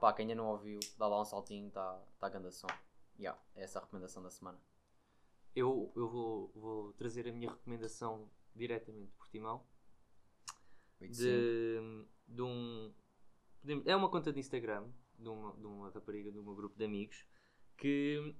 Pá, 0.00 0.12
quem 0.12 0.24
ainda 0.24 0.34
não 0.34 0.48
ouviu, 0.50 0.78
dá 0.98 1.06
lá 1.06 1.20
um 1.20 1.24
saltinho, 1.24 1.68
está 1.68 1.98
tá 2.18 2.28
grande 2.28 2.52
som. 2.54 2.66
Yeah, 3.18 3.40
é 3.54 3.62
essa 3.62 3.78
a 3.78 3.82
recomendação 3.82 4.22
da 4.22 4.30
semana. 4.30 4.60
Eu, 5.54 5.90
eu 5.96 6.08
vou, 6.08 6.50
vou 6.54 6.92
trazer 6.92 7.26
a 7.26 7.32
minha 7.32 7.48
recomendação 7.50 8.30
diretamente 8.54 9.06
de 9.06 9.16
Portimão. 9.16 9.66
de, 11.00 12.04
de 12.28 12.42
um. 12.42 12.92
É 13.86 13.96
uma 13.96 14.10
conta 14.10 14.32
de 14.32 14.38
Instagram 14.38 14.86
de 15.18 15.28
uma, 15.28 15.52
de 15.56 15.66
uma 15.66 15.90
rapariga 15.90 16.30
do 16.30 16.42
meu 16.42 16.54
grupo 16.54 16.76
de 16.76 16.84
amigos 16.84 17.24
que 17.76 18.34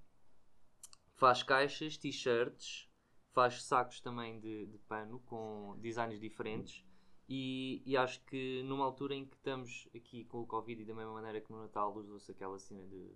faz 1.14 1.42
caixas, 1.42 1.96
t-shirts, 1.96 2.88
faz 3.32 3.62
sacos 3.62 4.00
também 4.00 4.38
de, 4.40 4.66
de 4.66 4.78
pano 4.80 5.20
com 5.20 5.74
designs 5.80 6.20
diferentes. 6.20 6.84
E, 7.28 7.82
e 7.84 7.96
acho 7.96 8.24
que 8.24 8.62
numa 8.62 8.84
altura 8.84 9.14
em 9.14 9.24
que 9.26 9.34
estamos 9.36 9.88
aqui 9.94 10.24
com 10.24 10.42
o 10.42 10.46
Covid 10.46 10.80
e 10.80 10.84
da 10.84 10.94
mesma 10.94 11.12
maneira 11.12 11.40
que 11.40 11.50
no 11.50 11.58
Natal 11.58 11.92
usou-se 11.96 12.30
aquela 12.30 12.58
cena 12.58 12.86
de 12.86 13.10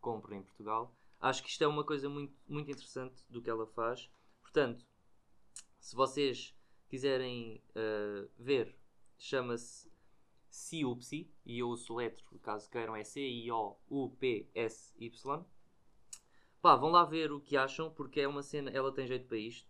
compra 0.00 0.36
em 0.36 0.42
Portugal, 0.42 0.94
acho 1.20 1.42
que 1.42 1.48
isto 1.48 1.64
é 1.64 1.66
uma 1.66 1.82
coisa 1.84 2.08
muito, 2.08 2.34
muito 2.46 2.70
interessante 2.70 3.24
do 3.30 3.40
que 3.40 3.48
ela 3.48 3.66
faz. 3.66 4.10
Portanto, 4.42 4.86
se 5.78 5.96
vocês 5.96 6.54
quiserem 6.88 7.62
uh, 7.70 8.28
ver, 8.38 8.76
chama-se 9.18 9.90
Ciupsi 10.50 11.30
e 11.44 11.58
eu 11.58 11.68
uso 11.68 11.94
letro, 11.94 12.38
caso 12.40 12.70
queiram, 12.70 12.94
é 12.94 13.04
C-I-O-U-P-S-Y. 13.04 13.84
Pá, 16.60 16.76
vão 16.76 16.90
lá 16.90 17.04
ver 17.04 17.30
o 17.32 17.40
que 17.40 17.56
acham, 17.56 17.90
porque 17.90 18.20
é 18.20 18.28
uma 18.28 18.42
cena, 18.42 18.70
ela 18.70 18.92
tem 18.92 19.06
jeito 19.06 19.26
para 19.28 19.38
isto. 19.38 19.68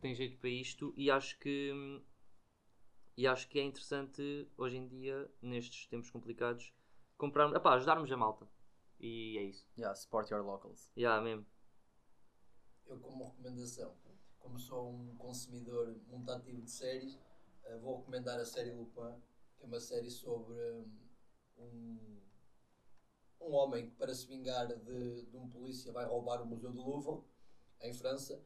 Tem 0.00 0.14
jeito 0.14 0.38
para 0.38 0.48
isto 0.48 0.94
e 0.96 1.10
acho 1.10 1.38
que 1.38 1.72
hum, 1.74 2.02
E 3.20 3.26
acho 3.26 3.46
que 3.50 3.58
é 3.58 3.62
interessante 3.62 4.50
hoje 4.56 4.78
em 4.78 4.88
dia, 4.88 5.30
nestes 5.42 5.86
tempos 5.88 6.08
complicados, 6.08 6.72
comprar, 7.18 7.54
epá, 7.54 7.74
ajudarmos 7.74 8.10
a 8.10 8.16
malta. 8.16 8.48
E 8.98 9.36
é 9.36 9.42
isso. 9.42 9.68
Yeah, 9.76 9.94
support 9.94 10.30
your 10.30 10.42
locals. 10.42 10.90
Yeah, 10.96 11.22
mesmo. 11.22 11.44
Eu, 12.86 12.98
como 12.98 13.24
recomendação, 13.24 13.94
como 14.38 14.58
sou 14.58 14.90
um 14.90 15.14
consumidor 15.16 16.00
muito 16.08 16.30
ativo 16.32 16.62
de 16.62 16.70
séries, 16.70 17.20
eh, 17.64 17.76
vou 17.76 17.98
recomendar 17.98 18.40
a 18.40 18.44
série 18.46 18.72
Lupin, 18.72 19.14
que 19.58 19.64
é 19.64 19.66
uma 19.66 19.80
série 19.80 20.10
sobre 20.10 20.54
hum, 20.58 20.90
um, 21.58 22.20
um 23.42 23.52
homem 23.52 23.90
que, 23.90 23.96
para 23.96 24.14
se 24.14 24.26
vingar 24.28 24.66
de, 24.66 25.26
de 25.26 25.36
um 25.36 25.46
polícia, 25.46 25.92
vai 25.92 26.06
roubar 26.06 26.40
o 26.40 26.46
Museu 26.46 26.72
do 26.72 26.80
Louvre, 26.80 27.22
em 27.82 27.92
França. 27.92 28.42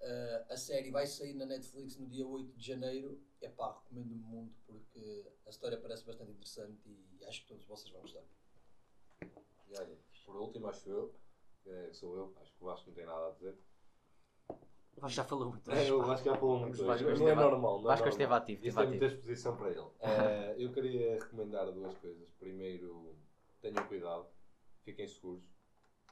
Eh, 0.00 0.44
a 0.50 0.56
série 0.56 0.90
vai 0.90 1.06
sair 1.06 1.34
na 1.34 1.46
Netflix 1.46 1.96
no 1.96 2.06
dia 2.06 2.26
8 2.26 2.56
de 2.56 2.66
janeiro. 2.66 3.20
Epá, 3.40 3.72
recomendo 3.72 4.14
muito 4.14 4.54
porque 4.66 5.26
a 5.46 5.50
história 5.50 5.78
parece 5.78 6.04
bastante 6.04 6.30
interessante 6.30 6.88
e 6.88 7.24
acho 7.24 7.42
que 7.42 7.48
todos 7.48 7.64
vocês 7.64 7.90
vão 7.90 8.02
gostar. 8.02 8.22
E 9.22 9.78
olha, 9.78 9.98
por 10.24 10.36
último, 10.36 10.68
acho 10.68 10.88
eu, 10.88 11.14
que 11.62 11.92
sou 11.92 12.16
eu, 12.16 12.34
acho 12.40 12.52
que 12.52 12.62
o 12.62 12.66
Vasco 12.66 12.88
não 12.88 12.94
tem 12.94 13.06
nada 13.06 13.28
a 13.28 13.30
dizer. 13.32 13.56
O 14.96 15.00
Vasco 15.00 15.16
já 15.16 15.24
falou 15.24 15.50
muito. 15.50 15.70
É, 15.70 15.90
eu 15.90 16.02
acho 16.10 16.22
que 16.22 16.28
já 16.30 16.36
falou 16.36 16.60
muito. 16.60 16.82
O 16.82 16.86
Vasco 16.86 17.04
não 17.04 17.12
esteve 17.12 17.30
é 17.30 17.34
normal. 17.34 17.82
Não 17.82 17.90
é 17.90 17.94
Vasco 17.94 18.08
esteve 18.08 18.32
ativo, 18.32 18.66
esteve 18.66 18.76
tem 18.76 18.98
muita 18.98 19.06
exposição 19.06 19.56
para 19.56 19.70
ele. 19.70 19.86
Eh, 20.00 20.54
eu 20.58 20.72
queria 20.72 21.14
recomendar 21.14 21.70
duas 21.72 21.96
coisas. 21.98 22.28
Primeiro, 22.38 23.16
tenham 23.60 23.86
cuidado, 23.86 24.26
fiquem 24.82 25.06
seguros. 25.06 25.44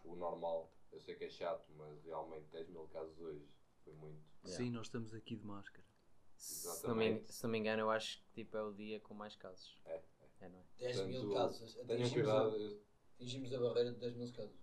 O 0.05 0.17
normal, 0.17 0.71
eu 0.93 1.01
sei 1.01 1.15
que 1.15 1.25
é 1.25 1.31
chato, 1.31 1.65
mas 1.77 2.05
realmente 2.05 2.45
10 2.53 2.69
mil 2.69 2.87
casos 2.89 3.19
hoje 3.19 3.49
foi 3.85 3.93
muito. 3.95 4.23
Sim, 4.45 4.71
nós 4.71 4.87
estamos 4.87 5.15
aqui 5.15 5.37
de 5.37 5.45
máscara. 5.47 5.85
Se 6.37 6.87
não, 6.87 6.95
me, 6.95 7.07
Exatamente. 7.07 7.33
se 7.33 7.43
não 7.45 7.51
me 7.51 7.59
engano, 7.59 7.83
eu 7.83 7.91
acho 7.91 8.21
que 8.23 8.31
tipo, 8.33 8.57
é 8.57 8.63
o 8.63 8.73
dia 8.73 9.01
com 9.01 9.15
mais 9.15 9.37
casos. 9.37 9.81
É, 9.87 10.03
É, 10.41 10.49
não 10.49 10.59
é? 10.59 10.65
10 10.79 11.07
mil 11.07 11.33
casos. 11.33 11.75
Tenham 11.87 12.11
cuidado. 12.11 12.57
a, 12.57 13.15
atingimos 13.15 13.53
a 13.55 13.59
barreira 13.59 13.93
de 13.93 14.01
10 14.01 14.15
mil 14.17 14.33
casos. 14.33 14.57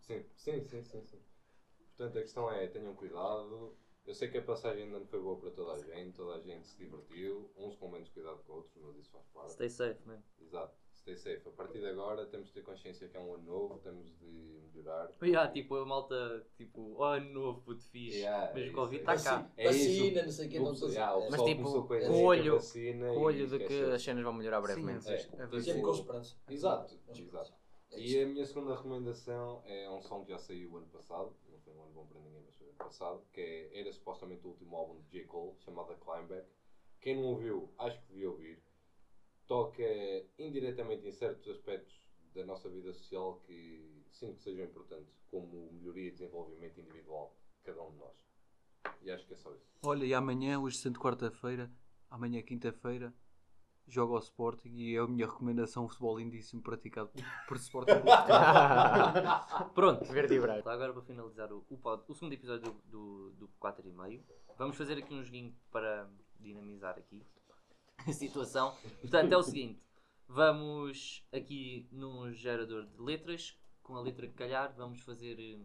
Sim, 0.00 0.24
sim, 0.36 0.64
sim, 0.64 0.82
sim, 0.82 1.04
sim. 1.04 1.22
Portanto, 1.96 2.18
a 2.18 2.22
questão 2.22 2.50
é, 2.50 2.66
tenham 2.68 2.94
cuidado. 2.94 3.76
Eu 4.06 4.14
sei 4.14 4.30
que 4.30 4.38
a 4.38 4.42
passagem 4.42 4.84
ainda 4.84 5.00
não 5.00 5.06
foi 5.06 5.20
boa 5.20 5.36
para 5.38 5.50
toda 5.50 5.72
a 5.72 5.78
gente, 5.82 6.14
toda 6.14 6.36
a 6.36 6.40
gente 6.40 6.66
se 6.68 6.76
divertiu, 6.76 7.50
uns 7.56 7.74
com 7.74 7.90
menos 7.90 8.08
cuidado 8.10 8.38
que 8.44 8.50
outros, 8.50 8.76
mas 8.76 8.96
isso 8.96 9.10
faz 9.10 9.26
parte. 9.26 9.52
Stay 9.54 9.68
safe, 9.68 10.06
man. 10.06 10.22
Exato, 10.40 10.76
stay 11.06 11.16
safe. 11.16 11.48
A 11.48 11.52
partir 11.52 11.78
de 11.78 11.86
agora 11.86 12.26
temos 12.26 12.48
de 12.48 12.54
ter 12.54 12.62
consciência 12.62 13.08
que 13.08 13.16
é 13.16 13.20
um 13.20 13.34
ano 13.34 13.44
novo, 13.44 13.78
temos 13.78 14.10
de 14.18 14.60
melhorar. 14.74 15.10
Yeah, 15.22 15.50
tipo, 15.52 15.76
a 15.76 15.86
malta, 15.86 16.44
tipo, 16.56 16.94
oh, 16.98 17.04
ano 17.04 17.30
novo, 17.30 17.60
puto 17.62 17.84
fixe. 17.84 18.18
Yeah, 18.18 18.52
Mas 18.52 18.64
é 18.64 18.68
o 18.68 18.72
Covid 18.72 19.00
está 19.00 19.14
é 19.14 19.22
cá. 19.22 19.52
É. 19.56 19.64
Vacina, 19.66 20.22
não 20.22 20.32
sei 20.32 20.46
o 20.46 20.50
que, 20.50 20.58
O 20.58 20.64
não 20.64 20.74
sei 20.74 20.88
yeah, 20.88 21.16
o 21.16 21.30
Mas, 21.30 21.42
tipo, 21.42 21.86
com 21.86 21.94
a 21.94 22.18
olho- 22.22 22.58
Com 22.60 23.20
o 23.20 23.22
olho 23.22 23.46
de 23.46 23.58
que 23.60 23.82
as 23.84 24.02
cenas 24.02 24.24
vão 24.24 24.32
melhorar 24.32 24.60
brevemente. 24.60 25.04
Sim, 25.04 25.10
É, 25.10 25.16
é 25.16 25.60
Sempre 25.60 25.82
com 25.82 25.90
esperança. 25.90 26.36
Exato, 26.48 26.98
exato. 27.14 27.54
É 27.92 28.00
E 28.00 28.22
a 28.22 28.26
minha 28.26 28.44
segunda 28.44 28.74
recomendação 28.74 29.62
é 29.64 29.88
um 29.88 30.02
som 30.02 30.24
que 30.24 30.32
já 30.32 30.38
saiu 30.38 30.72
o 30.72 30.76
ano 30.76 30.88
passado, 30.88 31.32
não 31.48 31.58
foi 31.60 31.72
um 31.72 31.82
ano 31.84 31.92
bom 31.94 32.04
para 32.06 32.18
ninguém, 32.20 32.42
mas 32.44 32.54
foi 32.56 32.66
o 32.66 32.70
ano 32.70 32.78
passado, 32.78 33.22
que 33.32 33.40
é, 33.40 33.80
era 33.80 33.92
supostamente 33.92 34.44
o 34.44 34.50
último 34.50 34.76
álbum 34.76 35.00
de 35.02 35.08
J. 35.20 35.24
Cole, 35.26 35.54
chamado 35.60 35.94
Climbback. 35.94 36.46
Quem 37.00 37.14
não 37.14 37.22
ouviu, 37.26 37.72
acho 37.78 38.00
que 38.00 38.06
devia 38.08 38.28
ouvir. 38.28 38.60
Toca 39.46 39.82
indiretamente 40.38 41.06
em 41.06 41.12
certos 41.12 41.48
aspectos 41.48 41.94
da 42.34 42.44
nossa 42.44 42.68
vida 42.68 42.92
social 42.92 43.40
que 43.46 44.04
sinto 44.10 44.36
que 44.36 44.42
sejam 44.42 44.64
importantes, 44.64 45.14
como 45.30 45.70
melhoria 45.72 46.08
e 46.08 46.10
desenvolvimento 46.10 46.80
individual 46.80 47.36
de 47.58 47.62
cada 47.62 47.82
um 47.82 47.90
de 47.92 47.98
nós. 47.98 48.16
E 49.02 49.10
acho 49.10 49.26
que 49.26 49.34
é 49.34 49.36
só 49.36 49.52
isso. 49.54 49.66
Olha, 49.84 50.04
e 50.04 50.12
amanhã, 50.14 50.58
hoje 50.58 50.78
sendo 50.78 50.98
quarta-feira, 50.98 51.70
amanhã 52.10 52.38
é 52.40 52.42
quinta-feira, 52.42 53.14
jogo 53.86 54.14
ao 54.14 54.18
Sporting 54.20 54.74
e 54.74 54.96
é 54.96 54.98
a 54.98 55.06
minha 55.06 55.26
recomendação 55.26 55.84
um 55.84 55.88
futebol 55.88 56.18
lindíssimo 56.18 56.60
praticado 56.62 57.10
por 57.46 57.56
Sporting. 57.56 57.92
Pronto. 59.74 60.04
Verde 60.06 60.34
e 60.34 60.40
branco. 60.40 60.68
Agora 60.68 60.92
para 60.92 61.02
finalizar 61.02 61.52
o, 61.52 61.64
o, 61.68 61.76
pod- 61.78 62.02
o 62.08 62.14
segundo 62.14 62.32
episódio 62.32 62.72
do, 62.72 63.30
do, 63.30 63.30
do 63.32 63.48
4 63.60 63.86
e 63.86 63.92
meio, 63.92 64.24
vamos 64.58 64.76
fazer 64.76 64.98
aqui 64.98 65.14
um 65.14 65.22
joguinho 65.22 65.54
para 65.70 66.08
dinamizar 66.40 66.96
aqui 66.98 67.22
situação. 68.12 68.74
Portanto, 69.00 69.32
é 69.32 69.36
o 69.36 69.42
seguinte: 69.42 69.82
vamos 70.28 71.24
aqui 71.32 71.88
num 71.90 72.32
gerador 72.32 72.86
de 72.86 73.00
letras, 73.00 73.58
com 73.82 73.96
a 73.96 74.00
letra 74.00 74.26
que 74.26 74.34
calhar, 74.34 74.74
vamos 74.76 75.00
fazer 75.00 75.38
eh, 75.38 75.60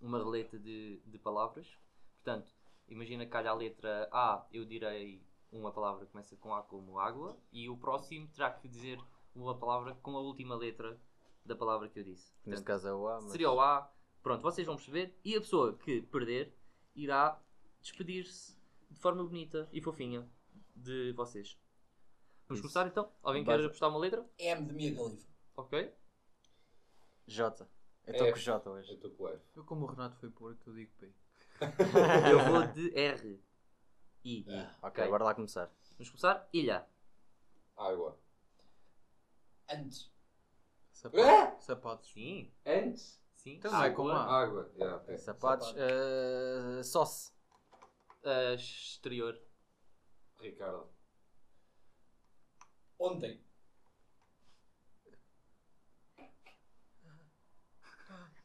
uma 0.00 0.18
roleta 0.18 0.58
de, 0.58 1.00
de 1.04 1.18
palavras. 1.18 1.78
Portanto, 2.16 2.52
imagina 2.88 3.24
que 3.24 3.30
calha 3.30 3.50
a 3.50 3.54
letra 3.54 4.08
A, 4.12 4.46
eu 4.52 4.64
direi 4.64 5.22
uma 5.52 5.72
palavra 5.72 6.06
que 6.06 6.12
começa 6.12 6.36
com 6.36 6.54
A 6.54 6.62
como 6.62 6.98
água, 6.98 7.36
e 7.52 7.68
o 7.68 7.76
próximo 7.76 8.28
terá 8.28 8.50
que 8.50 8.68
dizer 8.68 8.98
uma 9.34 9.56
palavra 9.56 9.94
com 9.96 10.16
a 10.16 10.20
última 10.20 10.54
letra 10.56 11.00
da 11.44 11.54
palavra 11.54 11.88
que 11.88 12.00
eu 12.00 12.04
disse. 12.04 12.32
Neste 12.44 12.64
Portanto, 12.64 12.64
caso 12.64 12.88
é 12.88 12.94
o 12.94 13.08
A, 13.08 13.20
mas... 13.20 13.30
Seria 13.30 13.50
o 13.50 13.60
A. 13.60 13.90
Pronto, 14.22 14.42
vocês 14.42 14.66
vão 14.66 14.74
perceber. 14.74 15.16
E 15.24 15.36
a 15.36 15.40
pessoa 15.40 15.76
que 15.76 16.02
perder 16.02 16.52
irá 16.94 17.40
despedir-se 17.80 18.56
de 18.90 18.98
forma 18.98 19.22
bonita 19.22 19.68
e 19.72 19.80
fofinha 19.80 20.28
de 20.76 21.12
vocês. 21.12 21.58
Vamos 22.48 22.60
Isso. 22.60 22.62
começar 22.62 22.86
então? 22.86 23.10
Alguém 23.22 23.42
Base- 23.44 23.58
quer 23.62 23.66
apostar 23.66 23.88
uma 23.90 23.98
letra? 23.98 24.24
M 24.38 24.66
de 24.66 24.72
Mia 24.72 24.94
Khalifa. 24.94 25.26
Ok. 25.56 25.94
J. 27.26 27.66
Eu 28.06 28.12
estou 28.12 28.30
com 28.32 28.38
J 28.38 28.68
Eu 28.68 28.72
hoje. 28.72 28.94
estou 28.94 29.10
com 29.10 29.24
o 29.24 29.28
F. 29.28 29.42
Eu, 29.56 29.64
como 29.64 29.84
o 29.84 29.88
Renato 29.88 30.16
foi 30.16 30.30
porco, 30.30 30.60
eu 30.70 30.74
digo 30.74 30.92
P. 30.98 31.12
Eu 32.30 32.44
vou 32.52 32.66
de 32.68 32.96
R. 32.96 33.40
I. 34.24 34.44
Ok, 34.82 35.08
bora 35.08 35.24
lá 35.24 35.34
começar. 35.34 35.70
Vamos 35.92 36.10
começar? 36.10 36.48
Ilha. 36.52 36.86
Água. 37.76 38.18
Antes. 39.70 40.10
Sapatos. 40.92 41.64
Sapatos. 41.64 42.10
Sim. 42.12 42.52
Antes? 42.64 43.20
Sim. 43.34 43.54
Então 43.56 43.72
não 43.72 43.82
é 43.82 43.90
com 43.90 44.08
Água. 44.08 44.18
A. 44.20 44.42
Água. 44.42 44.70
Yeah, 44.76 44.96
ok. 44.98 45.18
Sapatos. 45.18 45.74
eh, 45.76 46.82
sauce. 46.84 47.32
Ah, 48.24 48.54
exterior. 48.54 49.40
Ricardo. 50.40 50.88
Ontem. 52.98 53.40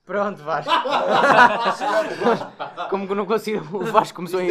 Pronto, 0.04 0.44
Vasco. 0.44 0.72
Como 2.90 3.06
que 3.06 3.14
eu 3.14 3.16
não 3.16 3.26
consigo. 3.26 3.78
O 3.78 3.86
Vasco 3.86 4.16
começou 4.16 4.42
a. 4.42 4.44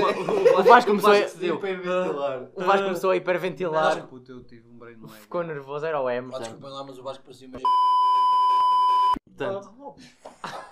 O 0.59 0.63
Vasco 0.63 0.91
começou 0.91 1.11
a. 1.11 1.19
Hiperventilar. 1.19 2.51
O 2.55 2.65
Vasco 2.65 2.87
começou 2.87 3.11
a 3.11 3.17
hiperventilar. 3.17 4.07
puto, 4.07 4.33
eu 4.33 4.43
tive 4.45 4.67
um 4.69 4.79
brain 4.79 4.97
lag. 5.01 5.13
Ficou 5.21 5.43
nervoso, 5.43 5.85
era 5.85 6.01
o 6.01 6.09
M. 6.09 6.31
Ah, 6.33 6.39
desculpem 6.39 6.71
lá, 6.71 6.85
mas 6.85 6.99
o 6.99 7.03
Vasco 7.03 7.25
parecia 7.25 7.49
uma 7.49 7.59
Portanto, 9.27 9.97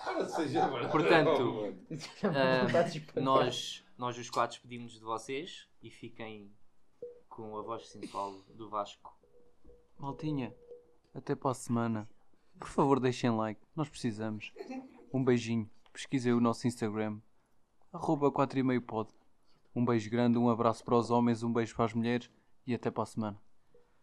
Para 0.04 0.26
seja 0.26 0.68
Portanto, 0.90 1.44
mano. 1.44 1.78
ah, 2.24 2.66
nós, 3.20 3.84
nós 3.96 4.16
os 4.16 4.30
quatro 4.30 4.60
pedimos 4.60 4.92
de 4.92 5.00
vocês 5.00 5.66
e 5.82 5.90
fiquem 5.90 6.52
com 7.38 7.56
a 7.56 7.62
voz 7.62 7.86
sensual 7.86 8.34
do 8.56 8.68
Vasco. 8.68 9.16
Maltinha, 9.96 10.52
até 11.14 11.36
para 11.36 11.52
a 11.52 11.54
semana. 11.54 12.10
Por 12.58 12.66
favor, 12.66 12.98
deixem 12.98 13.30
like, 13.30 13.60
nós 13.76 13.88
precisamos. 13.88 14.52
Um 15.14 15.22
beijinho, 15.22 15.70
pesquisem 15.92 16.32
o 16.32 16.40
nosso 16.40 16.66
Instagram, 16.66 17.20
arroba 17.92 18.32
4 18.32 18.58
e 18.58 18.62
meio 18.64 18.82
pod. 18.82 19.08
Um 19.72 19.84
beijo 19.84 20.10
grande, 20.10 20.36
um 20.36 20.50
abraço 20.50 20.84
para 20.84 20.96
os 20.96 21.12
homens, 21.12 21.44
um 21.44 21.52
beijo 21.52 21.76
para 21.76 21.84
as 21.84 21.94
mulheres 21.94 22.28
e 22.66 22.74
até 22.74 22.90
para 22.90 23.04
a 23.04 23.06
semana. 23.06 23.47